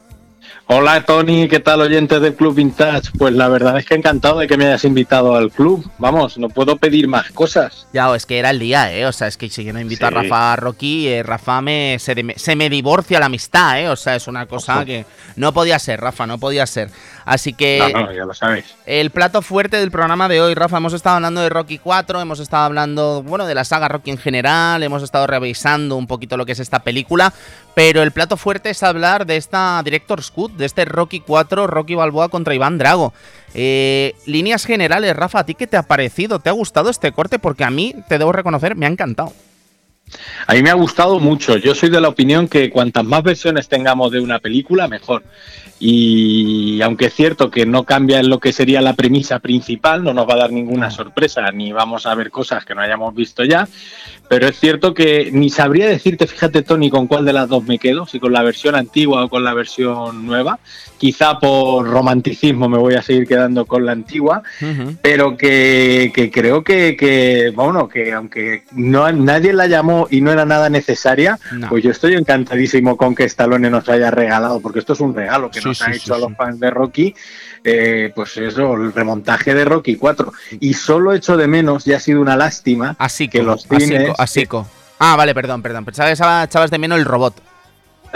[0.75, 3.11] Hola Tony, ¿qué tal oyentes del Club Vintage?
[3.19, 5.87] Pues la verdad es que encantado de que me hayas invitado al club.
[5.99, 7.87] Vamos, no puedo pedir más cosas.
[7.93, 9.05] Ya, es que era el día, ¿eh?
[9.05, 11.99] O sea, es que si yo no invito a Rafa a Rocky, eh, Rafa me,
[11.99, 13.89] se, me divorcia la amistad, ¿eh?
[13.91, 15.05] O sea, es una cosa que
[15.37, 16.89] no podía ser, Rafa, no podía ser.
[17.27, 17.93] Así que.
[17.93, 18.65] No, ya lo sabéis.
[18.87, 22.41] El plato fuerte del programa de hoy, Rafa, hemos estado hablando de Rocky 4, hemos
[22.41, 26.47] estado hablando, bueno, de la saga Rocky en general, hemos estado revisando un poquito lo
[26.47, 27.33] que es esta película,
[27.75, 31.95] pero el plato fuerte es hablar de esta Director's Cut, de este Rocky 4, Rocky
[31.95, 33.13] Balboa contra Iván Drago.
[33.53, 36.39] Eh, líneas generales, Rafa, ¿a ti qué te ha parecido?
[36.39, 37.39] ¿Te ha gustado este corte?
[37.39, 39.33] Porque a mí, te debo reconocer, me ha encantado.
[40.47, 41.57] A mí me ha gustado mucho.
[41.57, 45.23] Yo soy de la opinión que cuantas más versiones tengamos de una película, mejor.
[45.81, 50.15] Y aunque es cierto que no cambia en lo que sería la premisa principal, no
[50.15, 53.43] nos va a dar ninguna sorpresa, ni vamos a ver cosas que no hayamos visto
[53.43, 53.67] ya,
[54.33, 57.79] pero es cierto que ni sabría decirte, fíjate Tony, con cuál de las dos me
[57.79, 60.59] quedo, si con la versión antigua o con la versión nueva.
[60.97, 64.43] Quizá por romanticismo me voy a seguir quedando con la antigua,
[65.03, 70.71] pero que, creo que, bueno, que aunque no, nadie la llamó y no era nada
[70.71, 75.15] necesaria, pues yo estoy encantadísimo con que Stallone nos haya regalado, porque esto es un
[75.15, 77.15] regalo que nos ha hecho a los fans de Rocky
[77.65, 80.33] eh, pues eso, el remontaje de Rocky 4.
[80.61, 84.13] Y solo hecho de menos, y ha sido una lástima, así que los cines...
[84.19, 84.67] Asico,
[85.05, 85.85] Ah, vale, perdón, perdón.
[85.85, 87.35] Pensaba que echabas de menos el robot.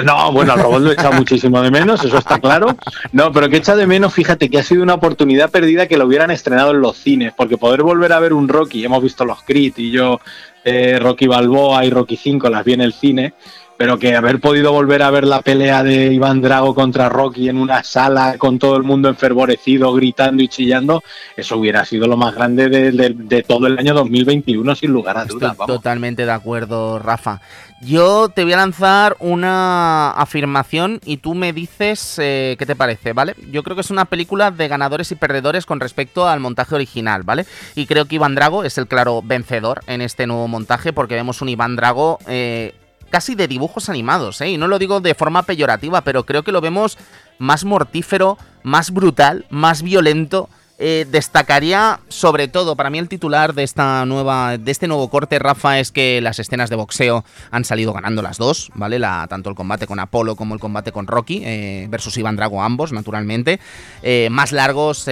[0.05, 2.77] No, bueno, el robot lo he echado muchísimo de menos, eso está claro.
[3.11, 6.07] No, pero que echa de menos, fíjate que ha sido una oportunidad perdida que lo
[6.07, 9.43] hubieran estrenado en los cines, porque poder volver a ver un Rocky, hemos visto los
[9.43, 10.21] Creed y yo,
[10.65, 13.35] eh, Rocky Balboa y Rocky 5 las vi en el cine,
[13.77, 17.59] pero que haber podido volver a ver la pelea de Iván Drago contra Rocky en
[17.59, 21.03] una sala con todo el mundo enfervorecido, gritando y chillando,
[21.37, 25.57] eso hubiera sido lo más grande de, todo el año 2021, sin lugar a dudas.
[25.67, 27.41] Totalmente de acuerdo, Rafa.
[27.83, 33.13] Yo te voy a lanzar una afirmación y tú me dices eh, qué te parece,
[33.13, 33.35] ¿vale?
[33.51, 37.23] Yo creo que es una película de ganadores y perdedores con respecto al montaje original,
[37.23, 37.45] ¿vale?
[37.75, 41.43] Y creo que Iván Drago es el claro vencedor en este nuevo montaje porque vemos
[41.43, 42.19] un Iván Drago...
[42.27, 42.75] Eh,
[43.17, 44.51] casi de dibujos animados, ¿eh?
[44.51, 46.99] Y no lo digo de forma peyorativa, pero creo que lo vemos
[47.39, 50.51] más mortífero, más brutal, más violento.
[50.79, 55.39] Eh, destacaría sobre todo para mí el titular de esta nueva de este nuevo corte
[55.39, 59.57] Rafa es que las escenas de boxeo han salido ganando las dos vale tanto el
[59.57, 63.59] combate con Apolo como el combate con Rocky eh, versus Iván Drago ambos naturalmente
[64.03, 65.07] eh, más largos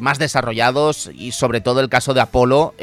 [0.00, 2.74] más desarrollados y sobre todo el caso de Apolo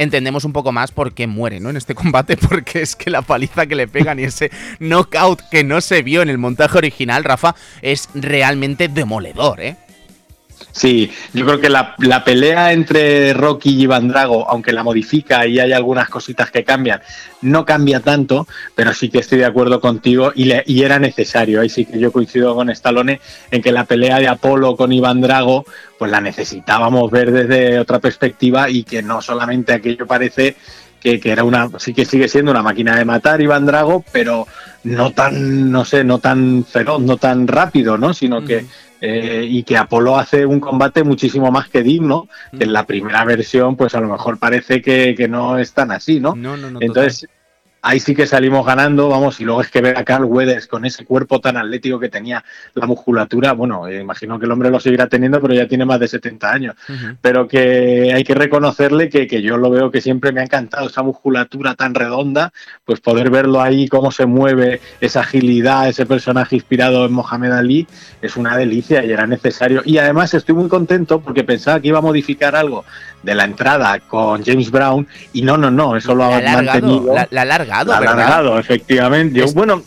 [0.00, 1.68] entendemos un poco más por qué muere, ¿no?
[1.68, 5.62] En este combate, porque es que la paliza que le pegan y ese knockout que
[5.62, 9.76] no se vio en el montaje original, Rafa, es realmente demoledor, ¿eh?
[10.72, 15.58] Sí, yo creo que la, pelea entre Rocky y Iván Drago, aunque la modifica y
[15.58, 17.00] hay algunas cositas que cambian,
[17.42, 21.60] no cambia tanto, pero sí que estoy de acuerdo contigo y, le, y era necesario.
[21.60, 25.20] Ahí sí que yo coincido con Stallone en que la pelea de Apolo con Iván
[25.20, 25.64] Drago,
[25.98, 30.56] pues la necesitábamos ver desde otra perspectiva y que no solamente aquello parece
[31.00, 34.46] que, que, era una, sí que sigue siendo una máquina de matar Iván Drago, pero
[34.84, 38.14] no tan, no sé, no tan feroz, no tan rápido, ¿no?
[38.14, 38.66] Sino que
[39.00, 43.24] eh, y que Apolo hace un combate muchísimo más que digno, que en la primera
[43.24, 46.34] versión pues a lo mejor parece que, que no es tan así, ¿no?
[46.36, 47.26] no, no, no Entonces,
[47.82, 50.84] ahí sí que salimos ganando, vamos, y luego es que ver a Carl Weathers con
[50.84, 54.80] ese cuerpo tan atlético que tenía la musculatura, bueno, eh, imagino que el hombre lo
[54.80, 56.74] seguirá teniendo, pero ya tiene más de 70 años,
[57.20, 60.86] pero que hay que reconocerle que, que, yo lo veo que siempre me ha encantado
[60.86, 62.52] esa musculatura tan redonda,
[62.84, 67.86] pues poder verlo ahí, cómo se mueve, esa agilidad, ese personaje inspirado en Mohamed Ali,
[68.20, 69.82] es una delicia y era necesario.
[69.84, 72.84] Y además estoy muy contento porque pensaba que iba a modificar algo
[73.22, 77.14] de la entrada con James Brown y no, no, no, eso lo ha mantenido.
[77.14, 79.42] La, la alargado, la alargado, efectivamente.
[79.54, 79.82] Bueno,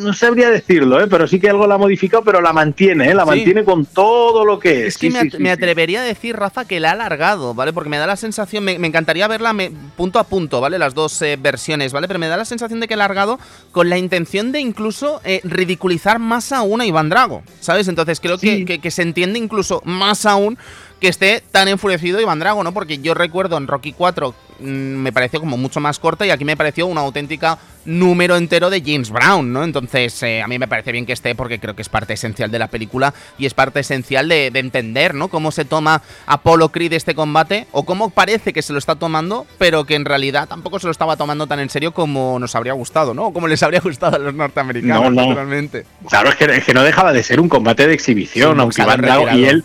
[0.00, 1.06] no sabría decirlo, ¿eh?
[1.08, 3.14] pero sí que algo la ha modificado, pero la mantiene, ¿eh?
[3.14, 4.94] la mantiene con todo lo que es.
[4.94, 7.72] Es que me, atrevería a decir, Rafa, que la ha alargado, ¿vale?
[7.72, 9.54] Porque me da la sensación, me, encantaría verla
[9.96, 10.78] punto a punto, ¿vale?
[10.78, 12.08] Las dos eh, versiones, ¿vale?
[12.08, 13.38] Pero me da la sensación de que la ha alargado
[13.70, 17.88] con la intención de incluso eh, ridiculizar más aún a Iván Drago, ¿sabes?
[17.88, 20.58] Entonces creo que, que se entiende incluso más aún
[21.02, 22.72] que esté tan enfurecido Iván Drago, ¿no?
[22.72, 26.44] Porque yo recuerdo en Rocky 4 mm, me pareció como mucho más corta y aquí
[26.44, 29.64] me pareció una auténtica número entero de James Brown, ¿no?
[29.64, 32.50] Entonces, eh, a mí me parece bien que esté porque creo que es parte esencial
[32.50, 35.28] de la película y es parte esencial de, entender, ¿no?
[35.28, 39.46] Cómo se toma Apollo Creed este combate o cómo parece que se lo está tomando,
[39.58, 42.74] pero que en realidad tampoco se lo estaba tomando tan en serio como nos habría
[42.74, 43.26] gustado, ¿no?
[43.26, 45.84] O como les habría gustado a los norteamericanos, no, naturalmente.
[46.08, 49.44] Claro, es que, no dejaba de ser un combate de exhibición, aunque Iván Drago y
[49.44, 49.64] él,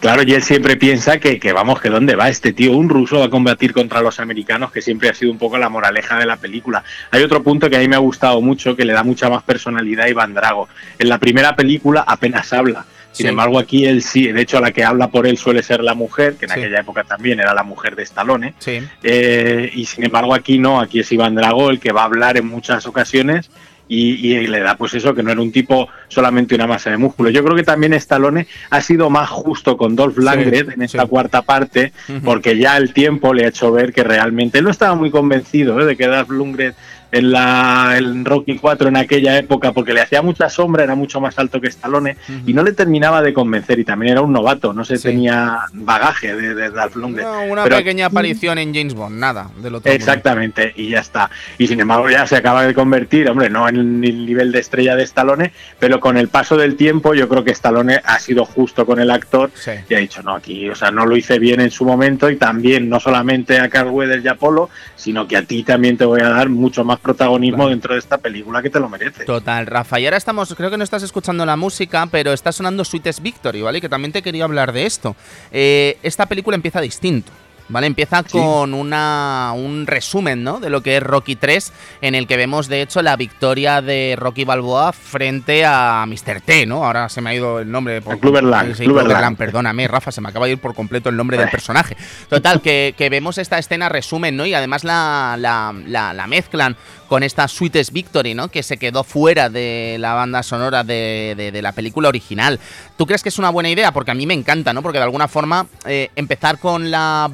[0.00, 3.20] claro, y él siempre piensa que, que, vamos, que dónde va este tío, un ruso
[3.20, 6.26] va a combatir contra los americanos, que siempre ha sido un poco la moraleja de
[6.26, 6.82] la película.
[7.10, 9.28] Hay otro punto punto que a mí me ha gustado mucho, que le da mucha
[9.28, 10.70] más personalidad a Iván Drago.
[10.98, 12.86] En la primera película apenas habla.
[13.12, 15.92] Sin embargo, aquí él sí, de hecho, la que habla por él suele ser la
[15.92, 18.54] mujer, que en aquella época también era la mujer de Stallone.
[19.02, 22.38] Eh, y sin embargo, aquí no, aquí es Iván Drago el que va a hablar
[22.38, 23.50] en muchas ocasiones
[23.94, 27.30] y, le da pues eso, que no era un tipo solamente una masa de músculo.
[27.30, 31.42] Yo creo que también Stallone ha sido más justo con Dolph Lundgren en esta cuarta
[31.42, 31.92] parte,
[32.24, 35.78] porque ya el tiempo le ha hecho ver que realmente él no estaba muy convencido
[35.80, 35.84] ¿eh?
[35.84, 36.74] de que Dolph Lundgren
[37.12, 41.20] en la el Rocky 4 en aquella época porque le hacía mucha sombra, era mucho
[41.20, 44.72] más alto que Stallone y no le terminaba de convencer y también era un novato,
[44.72, 47.26] no se tenía bagaje de, de Dolph Lundgren.
[47.50, 49.92] una pequeña aparición en James Bond, nada del otro.
[49.92, 51.30] Exactamente, y ya está.
[51.58, 54.96] Y sin embargo ya se acaba de convertir, hombre, no en el nivel de estrella
[54.96, 58.86] de Stallone, pero con el paso del tiempo yo creo que Stallone ha sido justo
[58.86, 59.50] con el actor
[59.88, 62.36] y ha dicho, no, aquí, o sea, no lo hice bien en su momento y
[62.36, 66.22] también no solamente a Carl Weathers y Apolo, sino que a ti también te voy
[66.22, 69.24] a dar mucho más protagonismo dentro de esta película que te lo merece.
[69.24, 70.00] Total, Rafa.
[70.00, 73.60] Y ahora estamos, creo que no estás escuchando la música, pero está sonando Sweetest Victory,
[73.60, 73.80] ¿vale?
[73.80, 75.16] Que también te quería hablar de esto.
[75.50, 77.32] Eh, esta película empieza distinto.
[77.72, 77.86] ¿Vale?
[77.86, 80.60] Empieza con una, un resumen ¿no?
[80.60, 84.14] de lo que es Rocky 3, en el que vemos de hecho la victoria de
[84.18, 86.42] Rocky Balboa frente a Mr.
[86.42, 86.84] T, ¿no?
[86.84, 88.02] Ahora se me ha ido el nombre.
[88.02, 91.96] Por, Clubberland, perdóname, Rafa, se me acaba de ir por completo el nombre del personaje.
[92.28, 94.44] Total, que, vemos esta escena resumen, ¿no?
[94.44, 95.72] Y además la, la,
[96.12, 96.76] la mezclan
[97.12, 98.48] con esta Sweetest Victory, ¿no?
[98.48, 102.58] Que se quedó fuera de la banda sonora de, la película original.
[102.96, 103.92] ¿Tú crees que es una buena idea?
[103.92, 104.80] Porque a mí me encanta, ¿no?
[104.80, 107.30] Porque de alguna forma eh, empezar con la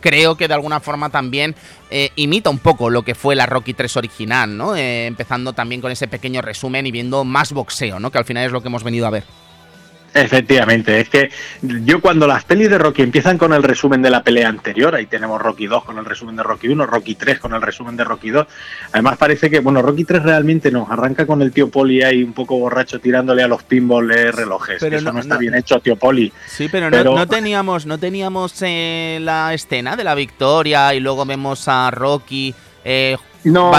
[0.00, 1.54] creo que de alguna forma también
[1.90, 4.76] eh, imita un poco lo que fue la Rocky 3 original, ¿no?
[4.76, 8.10] Eh, empezando también con ese pequeño resumen y viendo más boxeo, ¿no?
[8.10, 9.24] Que al final es lo que hemos venido a ver.
[10.16, 14.22] Efectivamente, es que yo cuando las pelis de Rocky empiezan con el resumen de la
[14.22, 17.52] pelea anterior, ahí tenemos Rocky 2 con el resumen de Rocky 1, Rocky 3 con
[17.52, 18.46] el resumen de Rocky 2,
[18.92, 22.32] además parece que, bueno, Rocky 3 realmente nos arranca con el tío Poli ahí un
[22.32, 25.96] poco borracho tirándole a los pinballs de relojes, pero eso no, está bien hecho, tío
[25.96, 26.32] Poli.
[26.46, 31.68] Sí, pero, No, teníamos, no teníamos eh, la escena de la victoria y luego vemos
[31.68, 32.54] a Rocky
[32.84, 33.72] eh, no,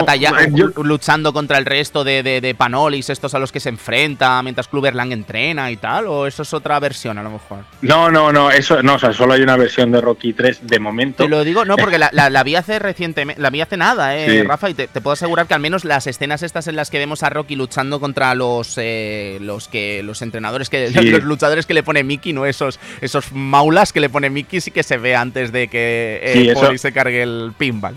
[0.83, 5.69] luchando contra el resto de, panolis, estos a los que se enfrenta, mientras Lang entrena
[5.71, 7.59] y tal, o eso es otra versión a lo mejor.
[7.81, 10.79] No, no, no, eso no, o sea, solo hay una versión de Rocky 3 de
[10.79, 11.23] momento.
[11.23, 14.43] Te lo digo, no, porque la, la, vi hace recientemente, la vi hace nada, eh,
[14.43, 17.23] Rafa, y te, puedo asegurar que al menos las escenas estas en las que vemos
[17.23, 21.83] a Rocky luchando contra los eh, los que los entrenadores que los luchadores que le
[21.83, 25.51] pone Mickey, no esos esos maulas que le pone Mickey sí que se ve antes
[25.51, 27.95] de que eh, se cargue el pinball.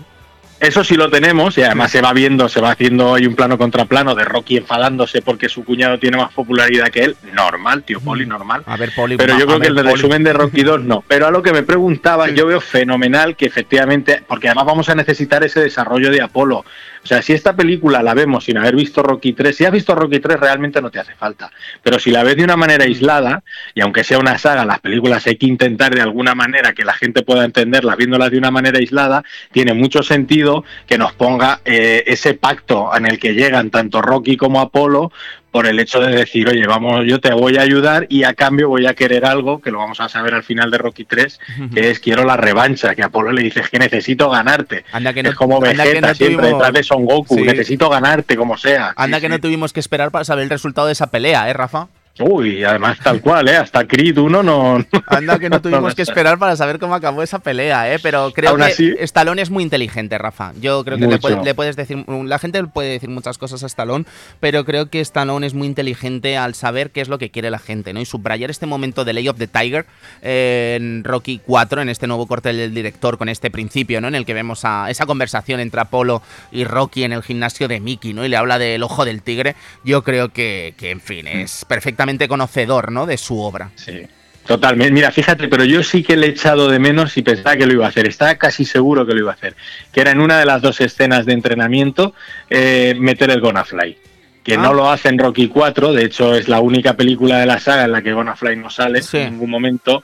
[0.61, 3.57] Eso sí lo tenemos y además se va viendo, se va haciendo hoy un plano
[3.57, 7.15] contra plano de Rocky enfadándose porque su cuñado tiene más popularidad que él.
[7.33, 8.61] Normal, tío Poli, normal.
[8.67, 9.17] A ver, Poli.
[9.17, 11.03] Pero yo creo que el resumen de Rocky 2 no.
[11.07, 14.93] Pero a lo que me preguntaba, yo veo fenomenal que efectivamente, porque además vamos a
[14.93, 16.63] necesitar ese desarrollo de Apolo.
[17.03, 19.95] O sea, si esta película la vemos sin haber visto Rocky 3, si has visto
[19.95, 21.49] Rocky 3 realmente no te hace falta.
[21.81, 23.41] Pero si la ves de una manera aislada,
[23.73, 26.93] y aunque sea una saga, las películas hay que intentar de alguna manera que la
[26.93, 30.50] gente pueda entenderlas viéndolas de una manera aislada, tiene mucho sentido
[30.87, 35.11] que nos ponga eh, ese pacto en el que llegan tanto Rocky como Apolo
[35.51, 38.69] por el hecho de decir, oye, vamos, yo te voy a ayudar y a cambio
[38.69, 41.39] voy a querer algo, que lo vamos a saber al final de Rocky 3,
[41.73, 44.85] que es quiero la revancha, que Apolo le dice que necesito ganarte.
[44.93, 48.93] es como Vegeta siempre detrás de Son Goku, necesito ganarte como sea.
[48.95, 51.89] Anda que no tuvimos que esperar para saber el resultado de esa pelea, ¿eh, Rafa?
[52.19, 53.55] Uy, además tal cual, ¿eh?
[53.55, 54.85] Hasta Creed 1 no...
[55.07, 57.99] Anda que no tuvimos que esperar para saber cómo acabó esa pelea, ¿eh?
[58.01, 60.51] Pero creo que Stallone es muy inteligente, Rafa.
[60.59, 62.03] Yo creo que le, puedes decir...
[62.07, 64.05] La gente puede decir muchas cosas a Stallone,
[64.39, 67.59] pero creo que Stallone es muy inteligente al saber qué es lo que quiere la
[67.59, 68.01] gente, ¿no?
[68.01, 69.85] Y subrayar este momento de Lay of the Tiger
[70.21, 74.09] eh, en Rocky 4, en este nuevo corte del director, con este principio, ¿no?
[74.09, 77.79] En el que vemos a esa conversación entre Apolo y Rocky en el gimnasio de
[77.79, 78.25] Mickey, ¿no?
[78.25, 79.55] Y le habla del ojo del tigre.
[79.85, 83.05] Yo creo que, que en fin, es perfecto conocedor ¿no?
[83.05, 83.71] de su obra.
[83.75, 84.07] Sí.
[84.45, 84.91] Totalmente.
[84.91, 87.73] Mira, fíjate, pero yo sí que le he echado de menos y pensaba que lo
[87.73, 88.07] iba a hacer.
[88.07, 89.55] Estaba casi seguro que lo iba a hacer.
[89.91, 92.15] Que era en una de las dos escenas de entrenamiento
[92.49, 93.97] eh, meter el Gonna Fly
[94.43, 94.73] que no ah.
[94.73, 97.91] lo hace en Rocky 4, de hecho es la única película de la saga en
[97.91, 100.03] la que Fly no sale en ningún momento,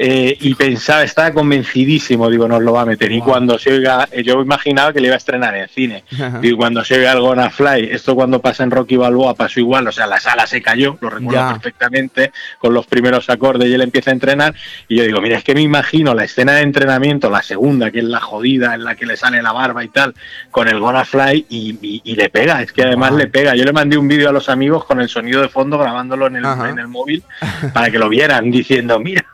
[0.00, 4.08] eh, y pensaba, estaba convencidísimo, digo, nos lo va a meter, y cuando se oiga,
[4.12, 6.04] eh, yo imaginaba que le iba a estrenar en cine,
[6.40, 9.92] y cuando se oiga el Fly, esto cuando pasa en Rocky Balboa pasó igual, o
[9.92, 14.10] sea, la sala se cayó, lo recuerdo perfectamente, con los primeros acordes y él empieza
[14.10, 14.54] a entrenar,
[14.86, 17.98] y yo digo, mira, es que me imagino la escena de entrenamiento, la segunda, que
[17.98, 20.14] es la jodida, en la que le sale la barba y tal,
[20.52, 23.72] con el Gonna Fly, y, y, le pega, es que además le pega, yo le
[23.72, 26.78] mandé un vídeo a los amigos con el sonido de fondo grabándolo en el, en
[26.78, 27.22] el móvil
[27.74, 29.24] para que lo vieran diciendo, mira,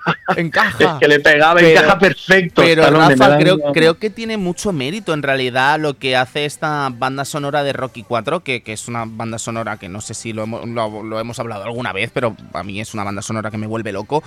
[0.54, 0.84] encaja.
[0.84, 2.62] es que le pegaba, encaja perfecto.
[2.62, 7.24] Pero Rafa, creo, creo, que tiene mucho mérito en realidad lo que hace esta banda
[7.24, 10.44] sonora de Rocky 4, que, que es una banda sonora que no sé si lo
[10.44, 13.66] hemos, lo, hemos hablado alguna vez, pero a mí es una banda sonora que me
[13.66, 14.22] vuelve loco.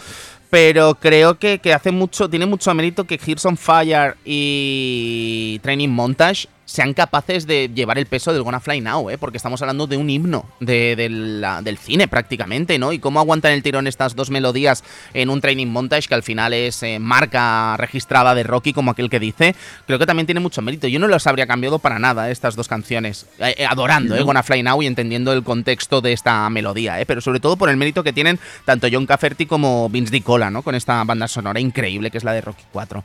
[0.50, 5.90] Pero creo que, que hace mucho, tiene mucho mérito que Here's on Fire y Training
[5.90, 9.18] Montage sean capaces de llevar el peso del Gonna Fly Now, ¿eh?
[9.18, 12.92] porque estamos hablando de un himno de, del cine prácticamente, ¿no?
[12.92, 16.54] Y cómo aguantan el tirón estas dos melodías en un training montage que al final
[16.54, 19.56] es eh, marca registrada de Rocky, como aquel que dice,
[19.86, 20.88] creo que también tiene mucho mérito.
[20.88, 24.24] Yo no los habría cambiado para nada estas dos canciones, eh, eh, adorando ¿eh?
[24.24, 27.06] Gonna Fly Now y entendiendo el contexto de esta melodía, ¿eh?
[27.06, 30.64] pero sobre todo por el mérito que tienen tanto John Cafferty como Vince DiCola, ¿no?
[30.64, 33.04] Con esta banda sonora increíble que es la de Rocky 4.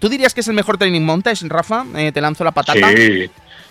[0.00, 1.84] ¿Tú dirías que es el mejor training montage, Rafa?
[1.92, 2.88] te lanzo la patata.
[2.88, 3.01] Sí.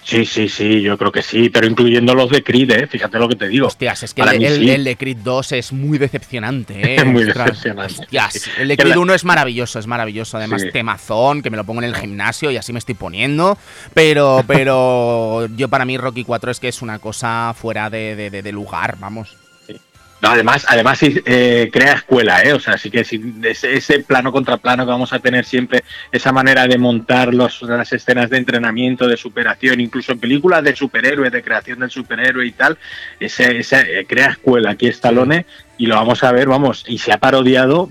[0.03, 2.87] Sí, sí, yo creo que sí, pero incluyendo los de Creed, ¿eh?
[2.87, 3.67] fíjate lo que te digo.
[3.67, 7.05] Hostias, es que el, de Creed 2 es muy decepcionante, ¿eh?
[7.05, 8.07] muy decepcionante.
[8.57, 10.37] el de Creed 1 es maravilloso, es maravilloso.
[10.37, 13.57] Además, temazón, que me lo pongo en el gimnasio y así me estoy poniendo.
[13.93, 18.51] Pero, pero yo para mí Rocky 4 es que es una cosa fuera de, de
[18.51, 19.40] lugar, vamos
[20.29, 22.53] además, además eh, crea escuela, ¿eh?
[22.53, 26.67] O sea, sí que ese, plano contra plano que vamos a tener siempre, esa manera
[26.67, 31.43] de montar los, las escenas de entrenamiento, de superación, incluso en películas de superhéroes, de
[31.43, 32.77] creación del superhéroe y tal,
[33.19, 34.71] ese, ese crea escuela.
[34.71, 35.45] Aquí Stallone
[35.77, 37.89] y lo vamos a ver, vamos, y se ha parodiado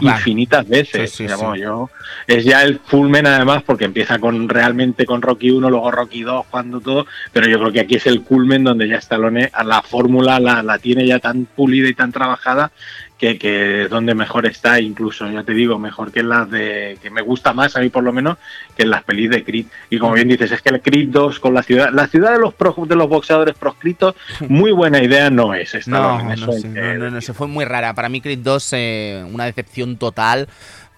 [0.00, 1.16] infinitas veces.
[1.18, 1.90] Yo,
[2.26, 6.46] es ya el culmen además porque empieza con realmente con Rocky 1, luego Rocky 2,
[6.50, 9.82] cuando todo, pero yo creo que aquí es el culmen donde ya Stallone a la
[9.82, 12.70] fórmula la, la tiene ya tan pulida y tan trabajada
[13.18, 16.98] que, que es donde mejor está, incluso, ya te digo, mejor que en las de,
[17.00, 18.36] que me gusta más a mí por lo menos,
[18.76, 19.66] que en las pelis de Creed.
[19.88, 22.38] Y como bien dices, es que el Creed 2 con la ciudad, la ciudad de
[22.38, 22.54] los
[22.88, 24.14] de los boxeadores proscritos,
[24.48, 25.86] muy buena idea no es.
[25.88, 27.94] no, no, no, no, se fue muy rara.
[27.94, 30.48] Para mí Creed 2, eh, una decepción total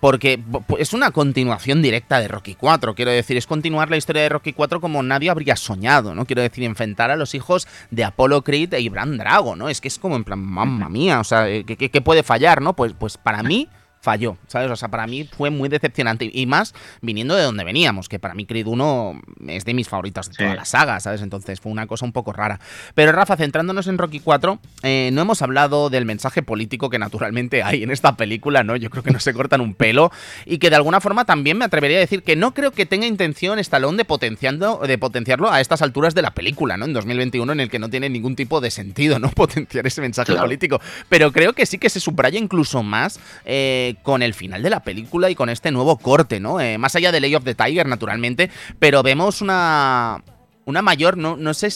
[0.00, 0.40] porque
[0.78, 4.52] es una continuación directa de Rocky 4, quiero decir, es continuar la historia de Rocky
[4.52, 6.24] 4 como nadie habría soñado, ¿no?
[6.24, 9.68] Quiero decir, enfrentar a los hijos de Apollo Creed e Ibran Drago, ¿no?
[9.68, 12.74] Es que es como en plan, mamma mía, o sea, ¿qué, puede fallar, no?
[12.74, 13.68] Pues, pues para mí
[14.00, 14.70] falló, ¿sabes?
[14.70, 18.34] O sea, para mí fue muy decepcionante y más viniendo de donde veníamos, que para
[18.34, 21.22] mí Creed 1 es de mis favoritos de toda la saga, ¿sabes?
[21.22, 22.60] Entonces fue una cosa un poco rara.
[22.94, 27.62] Pero Rafa, centrándonos en Rocky 4, eh, no hemos hablado del mensaje político que naturalmente
[27.64, 28.76] hay en esta película, ¿no?
[28.76, 30.12] Yo creo que no se cortan un pelo
[30.46, 33.06] y que de alguna forma también me atrevería a decir que no creo que tenga
[33.06, 36.84] intención Stallone de, potenciando, de potenciarlo a estas alturas de la película, ¿no?
[36.84, 39.30] En 2021 en el que no tiene ningún tipo de sentido, ¿no?
[39.38, 40.80] Potenciar ese mensaje político.
[41.08, 44.80] Pero creo que sí que se subraya incluso más eh, con el final de la
[44.80, 46.60] película y con este nuevo corte, ¿no?
[46.60, 50.22] Eh, más allá de Lay of the Tiger, naturalmente, pero vemos una
[50.64, 51.68] una mayor, no, no, sé,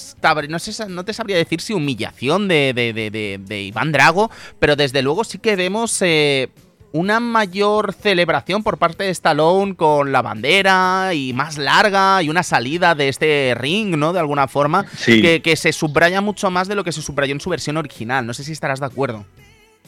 [0.51, 5.25] no, sé, no te sabría decir si humillación de, de, Iván Drago, pero desde luego
[5.25, 6.51] sí que vemos eh,
[6.93, 12.43] una mayor celebración por parte de Stallone con la bandera y más larga y una
[12.43, 14.13] salida de este ring, ¿no?
[14.13, 17.41] De alguna forma, que, que se subraya mucho más de lo que se subrayó en
[17.41, 18.27] su versión original.
[18.27, 19.25] No sé si estarás de acuerdo.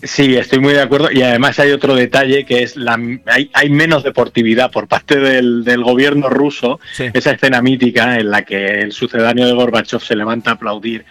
[0.03, 1.11] Sí, estoy muy de acuerdo.
[1.11, 5.65] Y además hay otro detalle que es la hay, hay menos deportividad por parte del,
[5.65, 6.79] del gobierno ruso.
[6.99, 11.05] Esa escena mítica en la que el sucedáneo de Gorbachev se levanta a aplaudir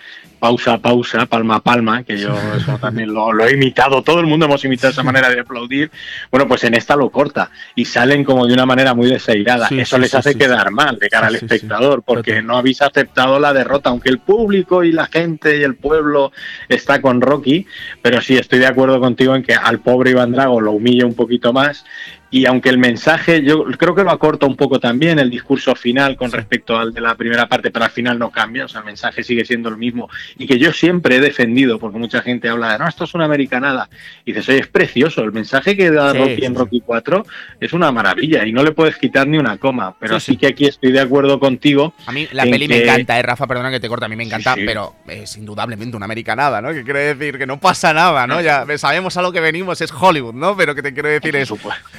[0.44, 4.66] pausa pausa, palma palma, que yo eso también lo, he imitado, todo el mundo hemos
[4.66, 5.90] imitado esa manera de aplaudir,
[6.30, 9.70] bueno, pues en esta lo corta y salen como de una manera muy desairada.
[9.72, 13.90] eso les hace quedar mal de cara al espectador, porque no habéis aceptado la derrota,
[13.90, 16.34] aunque el público y la gente y el pueblo
[16.68, 17.66] está con Rocky,
[18.02, 21.16] pero sí estoy de acuerdo contigo en que al pobre Iván Drago lo humilla un
[21.16, 21.86] poquito más
[22.34, 26.18] y aunque el mensaje, yo creo que lo acorta un poco también el discurso final
[26.18, 28.88] con respecto al de la primera parte, pero al final no cambia, o sea, el
[28.88, 30.10] mensaje sigue siendo el mismo
[30.40, 33.26] y que yo siempre he defendido, porque mucha gente habla de, no, esto es una
[33.26, 33.88] americanada,
[34.26, 37.24] y dices, oye, es precioso, el mensaje que da Rocky en Rocky 4
[37.60, 40.66] es una maravilla y no le puedes quitar ni una coma, pero sí, que aquí
[40.66, 41.94] estoy de acuerdo contigo.
[42.08, 44.24] A mí la peli me encanta, eh, Rafa, perdona que te corte, a mí me
[44.24, 46.74] encanta, pero es indudablemente una americanada, ¿no?
[46.74, 48.42] Que quiere decir que no pasa nada, ¿no?
[48.42, 50.58] Ya sabemos a lo que venimos, es Hollywood, ¿no?
[50.58, 51.52] Pero que te quiero decir es...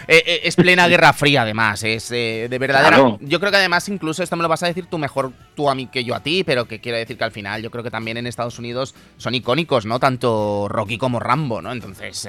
[0.08, 1.82] Eh, eh, es plena Guerra Fría, además.
[1.82, 3.16] Es eh, de verdadera.
[3.20, 5.74] Yo creo que además, incluso esto me lo vas a decir tú mejor tú a
[5.74, 7.90] mí que yo a ti, pero que quiero decir que al final yo creo que
[7.90, 10.00] también en Estados Unidos son icónicos, ¿no?
[10.00, 11.72] Tanto Rocky como Rambo, ¿no?
[11.72, 12.28] Entonces,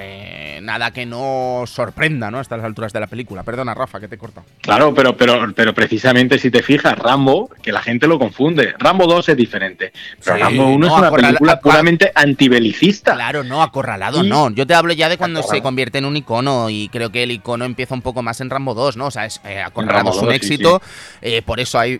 [0.61, 2.39] nada que no sorprenda, ¿no?
[2.39, 3.43] Hasta las alturas de la película.
[3.43, 4.43] Perdona, Rafa, que te corta.
[4.61, 8.73] Claro, pero, pero, pero precisamente si te fijas, Rambo, que la gente lo confunde.
[8.77, 9.91] Rambo 2 es diferente.
[10.23, 13.13] Pero Rambo 1 es una película puramente antibelicista.
[13.13, 14.49] Claro, no, acorralado, no.
[14.51, 17.31] Yo te hablo ya de cuando se convierte en un icono y creo que el
[17.31, 19.07] icono empieza un poco más en Rambo 2, ¿no?
[19.07, 20.81] O sea, es eh, Acorralado es un éxito,
[21.21, 21.99] eh, por eso hay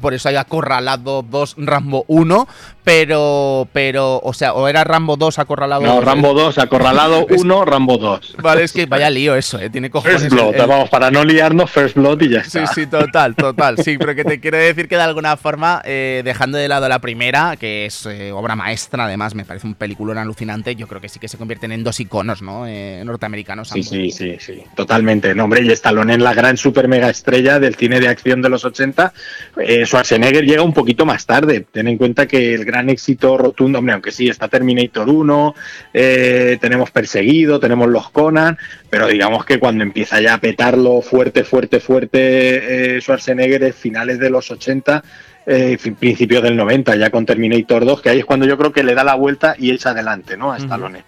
[0.00, 2.48] por eso hay Acorralado 2 Rambo 1,
[2.84, 7.98] pero, pero, o sea, o era Rambo 2 Acorralado No, Rambo 2 Acorralado 1, Rambo
[7.98, 8.36] 2.
[8.42, 9.70] Vale, es que vaya lío eso, ¿eh?
[9.70, 10.22] Tiene cojones.
[10.22, 12.66] First Blood, vamos, para no liarnos, First Blood y ya está.
[12.66, 13.78] Sí, sí, total, total.
[13.78, 16.98] Sí, pero que te quiero decir que de alguna forma, eh, dejando de lado la
[17.00, 21.18] primera, que es obra maestra, además, me parece un peliculón alucinante, yo creo que sí
[21.18, 22.66] que se convierten en dos iconos, ¿no?
[23.04, 23.68] norteamericanos.
[23.68, 24.62] Sí, sí, sí, sí,
[25.00, 25.34] totalmente.
[25.34, 28.50] No, hombre, y Stallone en la gran super mega estrella del cine de acción de
[28.50, 29.12] los 80,
[29.58, 31.64] eh, Schwarzenegger llega un poquito más tarde.
[31.72, 35.54] Ten en cuenta que el gran éxito rotundo, hombre, aunque sí, está Terminator 1,
[35.94, 38.58] eh, tenemos Perseguido, tenemos los Conan,
[38.90, 44.18] pero digamos que cuando empieza ya a petarlo fuerte, fuerte, fuerte eh, Schwarzenegger es finales
[44.18, 45.02] de los 80,
[45.46, 48.82] eh, principios del 90, ya con Terminator 2, que ahí es cuando yo creo que
[48.82, 50.52] le da la vuelta y echa adelante, ¿no?
[50.52, 51.04] A Stallone.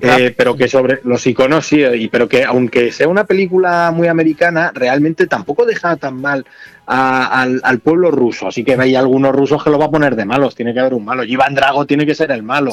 [0.00, 4.08] Eh, pero que sobre los iconos sí, y, pero que aunque sea una película muy
[4.08, 6.44] americana, realmente tampoco deja tan mal
[6.86, 8.48] al, pueblo ruso.
[8.48, 10.94] Así que hay algunos rusos que lo va a poner de malos, tiene que haber
[10.94, 11.24] un malo.
[11.24, 12.72] Iván Drago tiene que ser el malo.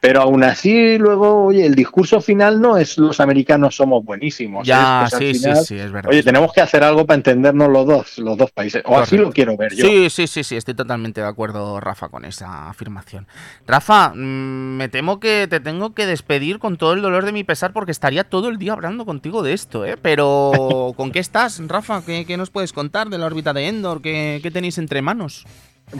[0.00, 4.66] Pero aún así, luego, oye, el discurso final no es los americanos somos buenísimos.
[4.66, 6.10] Ya, sí, sí, sí, es verdad.
[6.10, 8.82] Oye, tenemos que hacer algo para entendernos los dos, los dos países.
[8.84, 9.86] O así lo quiero ver yo.
[9.86, 13.26] Sí, sí, sí, sí, estoy totalmente de acuerdo, Rafa, con esa afirmación.
[13.66, 17.44] Rafa, mm, me temo que te tengo que despedir con todo el dolor de mi
[17.44, 19.96] pesar porque estaría todo el día hablando contigo de esto, ¿eh?
[20.00, 20.52] Pero,
[20.96, 22.02] ¿con qué estás, Rafa?
[22.04, 24.02] ¿Qué, qué nos puedes contar de la órbita de Endor?
[24.02, 25.46] ¿Qué, tenéis entre manos?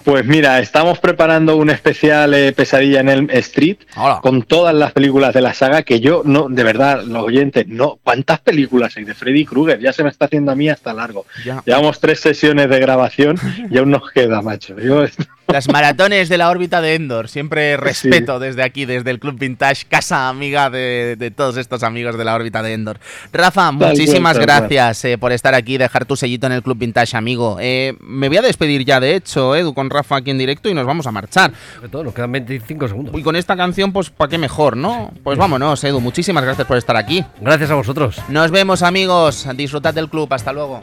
[0.03, 3.77] Pues mira, estamos preparando un especial eh, Pesadilla en el Street
[4.23, 7.99] con todas las películas de la saga que yo no, de verdad, los oyentes, no,
[8.03, 9.79] ¿cuántas películas hay de Freddy Krueger?
[9.81, 11.27] Ya se me está haciendo a mí hasta largo.
[11.65, 13.37] Llevamos tres sesiones de grabación
[13.71, 14.77] y aún nos queda, macho.
[14.81, 15.05] Yo
[15.49, 17.29] Las maratones de la órbita de Endor.
[17.29, 22.25] Siempre respeto desde aquí, desde el Club Vintage, casa amiga de, todos estos amigos de
[22.25, 22.99] la órbita de Endor.
[23.33, 27.59] Rafa, muchísimas gracias eh, por estar aquí, dejar tu sellito en el Club Vintage, amigo.
[27.61, 30.75] Eh, me voy a despedir ya, de hecho, Edu, con Rafa aquí en directo y
[30.75, 31.53] nos vamos a marchar.
[31.91, 33.15] todo, nos quedan 25 segundos.
[33.19, 35.13] Y con esta canción, pues, ¿para qué mejor, no?
[35.23, 36.01] Pues vámonos, Edu.
[36.01, 37.25] Muchísimas gracias por estar aquí.
[37.41, 38.17] Gracias a vosotros.
[38.29, 39.47] Nos vemos, amigos.
[39.55, 40.33] Disfrutad del club.
[40.33, 40.83] Hasta luego.